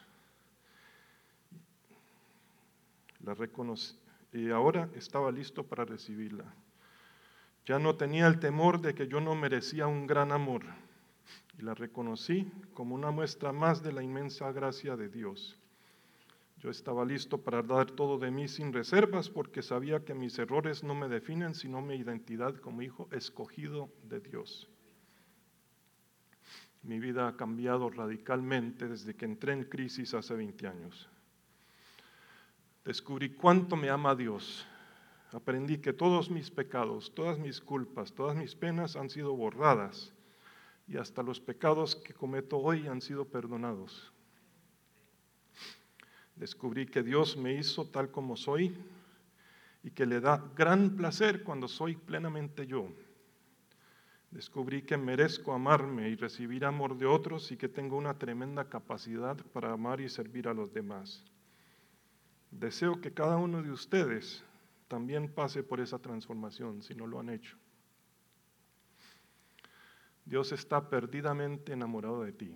La 3.25 3.33
reconocí 3.33 3.97
y 4.31 4.51
ahora 4.51 4.89
estaba 4.93 5.31
listo 5.31 5.63
para 5.63 5.85
recibirla. 5.85 6.53
Ya 7.65 7.79
no 7.79 7.95
tenía 7.95 8.27
el 8.27 8.39
temor 8.39 8.81
de 8.81 8.93
que 8.93 9.07
yo 9.07 9.21
no 9.21 9.35
merecía 9.35 9.87
un 9.87 10.05
gran 10.05 10.31
amor 10.31 10.63
y 11.57 11.61
la 11.61 11.73
reconocí 11.73 12.51
como 12.73 12.95
una 12.95 13.11
muestra 13.11 13.51
más 13.53 13.81
de 13.81 13.93
la 13.93 14.03
inmensa 14.03 14.51
gracia 14.51 14.97
de 14.97 15.09
Dios. 15.09 15.57
Yo 16.57 16.69
estaba 16.69 17.05
listo 17.05 17.39
para 17.39 17.61
dar 17.61 17.91
todo 17.91 18.17
de 18.17 18.31
mí 18.31 18.47
sin 18.47 18.71
reservas 18.71 19.29
porque 19.29 19.61
sabía 19.61 20.05
que 20.05 20.13
mis 20.13 20.37
errores 20.39 20.83
no 20.83 20.95
me 20.95 21.09
definen 21.09 21.55
sino 21.55 21.81
mi 21.81 21.95
identidad 21.95 22.55
como 22.55 22.81
hijo 22.81 23.07
escogido 23.11 23.89
de 24.03 24.19
Dios. 24.21 24.69
Mi 26.83 26.99
vida 26.99 27.27
ha 27.27 27.37
cambiado 27.37 27.89
radicalmente 27.89 28.87
desde 28.87 29.15
que 29.15 29.25
entré 29.25 29.53
en 29.53 29.63
crisis 29.63 30.13
hace 30.13 30.33
20 30.33 30.67
años. 30.67 31.09
Descubrí 32.83 33.29
cuánto 33.29 33.77
me 33.77 33.89
ama 33.89 34.15
Dios. 34.15 34.67
Aprendí 35.33 35.79
que 35.79 35.93
todos 35.93 36.29
mis 36.29 36.51
pecados, 36.51 37.11
todas 37.15 37.39
mis 37.39 37.59
culpas, 37.59 38.13
todas 38.13 38.35
mis 38.37 38.53
penas 38.53 38.95
han 38.95 39.09
sido 39.09 39.35
borradas 39.35 40.13
y 40.87 40.97
hasta 40.97 41.23
los 41.23 41.39
pecados 41.39 41.95
que 41.95 42.13
cometo 42.13 42.59
hoy 42.59 42.85
han 42.85 43.01
sido 43.01 43.25
perdonados. 43.25 44.13
Descubrí 46.35 46.85
que 46.85 47.01
Dios 47.01 47.35
me 47.35 47.53
hizo 47.53 47.85
tal 47.87 48.11
como 48.11 48.35
soy 48.35 48.77
y 49.81 49.89
que 49.89 50.05
le 50.05 50.19
da 50.19 50.43
gran 50.55 50.95
placer 50.95 51.43
cuando 51.43 51.67
soy 51.67 51.95
plenamente 51.95 52.67
yo. 52.67 52.89
Descubrí 54.29 54.83
que 54.83 54.97
merezco 54.97 55.51
amarme 55.51 56.09
y 56.09 56.15
recibir 56.15 56.63
amor 56.63 56.95
de 56.95 57.07
otros 57.07 57.51
y 57.51 57.57
que 57.57 57.69
tengo 57.69 57.97
una 57.97 58.19
tremenda 58.19 58.69
capacidad 58.69 59.37
para 59.47 59.71
amar 59.71 59.99
y 59.99 60.09
servir 60.09 60.47
a 60.47 60.53
los 60.53 60.71
demás. 60.71 61.23
Deseo 62.51 63.01
que 63.01 63.13
cada 63.13 63.37
uno 63.37 63.63
de 63.63 63.71
ustedes 63.71 64.43
también 64.93 65.33
pase 65.33 65.63
por 65.63 65.79
esa 65.79 65.97
transformación 65.97 66.83
si 66.83 66.93
no 66.93 67.07
lo 67.07 67.19
han 67.19 67.29
hecho. 67.29 67.57
Dios 70.23 70.51
está 70.51 70.87
perdidamente 70.87 71.73
enamorado 71.73 72.21
de 72.21 72.31
ti. 72.31 72.55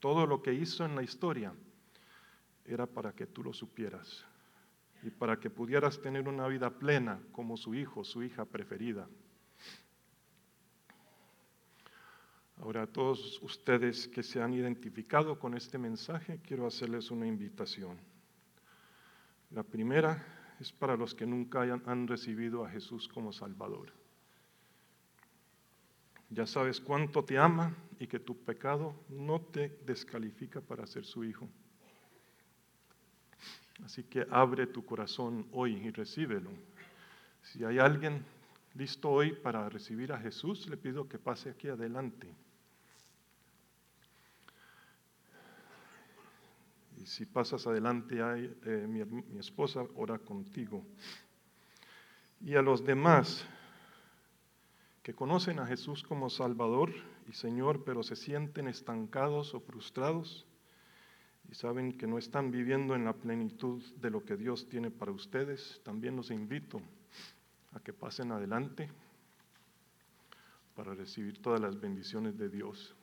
Todo 0.00 0.26
lo 0.26 0.42
que 0.42 0.52
hizo 0.52 0.84
en 0.84 0.96
la 0.96 1.04
historia 1.04 1.54
era 2.64 2.84
para 2.84 3.12
que 3.12 3.28
tú 3.28 3.44
lo 3.44 3.52
supieras 3.52 4.24
y 5.04 5.10
para 5.10 5.38
que 5.38 5.50
pudieras 5.50 6.02
tener 6.02 6.26
una 6.26 6.48
vida 6.48 6.68
plena 6.68 7.22
como 7.30 7.56
su 7.56 7.76
hijo, 7.76 8.02
su 8.02 8.24
hija 8.24 8.44
preferida. 8.44 9.08
Ahora, 12.56 12.82
a 12.82 12.86
todos 12.88 13.40
ustedes 13.40 14.08
que 14.08 14.24
se 14.24 14.42
han 14.42 14.52
identificado 14.52 15.38
con 15.38 15.56
este 15.56 15.78
mensaje, 15.78 16.40
quiero 16.42 16.66
hacerles 16.66 17.12
una 17.12 17.28
invitación. 17.28 18.00
La 19.50 19.62
primera 19.62 20.39
es 20.60 20.72
para 20.72 20.96
los 20.96 21.14
que 21.14 21.26
nunca 21.26 21.62
han 21.62 22.06
recibido 22.06 22.64
a 22.64 22.70
Jesús 22.70 23.08
como 23.08 23.32
Salvador. 23.32 23.92
Ya 26.28 26.46
sabes 26.46 26.80
cuánto 26.80 27.24
te 27.24 27.38
ama 27.38 27.74
y 27.98 28.06
que 28.06 28.20
tu 28.20 28.36
pecado 28.36 28.94
no 29.08 29.40
te 29.40 29.80
descalifica 29.84 30.60
para 30.60 30.86
ser 30.86 31.04
su 31.04 31.24
hijo. 31.24 31.48
Así 33.84 34.04
que 34.04 34.26
abre 34.30 34.66
tu 34.66 34.84
corazón 34.84 35.46
hoy 35.52 35.74
y 35.76 35.90
recíbelo. 35.90 36.50
Si 37.42 37.64
hay 37.64 37.78
alguien 37.78 38.22
listo 38.74 39.08
hoy 39.08 39.32
para 39.32 39.68
recibir 39.70 40.12
a 40.12 40.18
Jesús, 40.18 40.68
le 40.68 40.76
pido 40.76 41.08
que 41.08 41.18
pase 41.18 41.50
aquí 41.50 41.68
adelante. 41.68 42.28
Y 47.00 47.06
si 47.06 47.24
pasas 47.24 47.66
adelante, 47.66 48.22
hay, 48.22 48.54
eh, 48.66 48.86
mi, 48.86 49.02
mi 49.04 49.38
esposa 49.38 49.82
ora 49.96 50.18
contigo. 50.18 50.84
Y 52.40 52.54
a 52.56 52.62
los 52.62 52.84
demás 52.84 53.46
que 55.02 55.14
conocen 55.14 55.58
a 55.58 55.66
Jesús 55.66 56.02
como 56.02 56.28
Salvador 56.28 56.92
y 57.26 57.32
Señor, 57.32 57.84
pero 57.84 58.02
se 58.02 58.16
sienten 58.16 58.68
estancados 58.68 59.54
o 59.54 59.60
frustrados 59.60 60.46
y 61.50 61.54
saben 61.54 61.96
que 61.96 62.06
no 62.06 62.18
están 62.18 62.50
viviendo 62.50 62.94
en 62.94 63.04
la 63.04 63.14
plenitud 63.14 63.82
de 63.96 64.10
lo 64.10 64.24
que 64.24 64.36
Dios 64.36 64.68
tiene 64.68 64.90
para 64.90 65.10
ustedes, 65.10 65.80
también 65.82 66.16
los 66.16 66.30
invito 66.30 66.80
a 67.72 67.80
que 67.80 67.92
pasen 67.92 68.30
adelante 68.30 68.90
para 70.76 70.94
recibir 70.94 71.40
todas 71.40 71.60
las 71.60 71.80
bendiciones 71.80 72.36
de 72.36 72.48
Dios. 72.48 72.94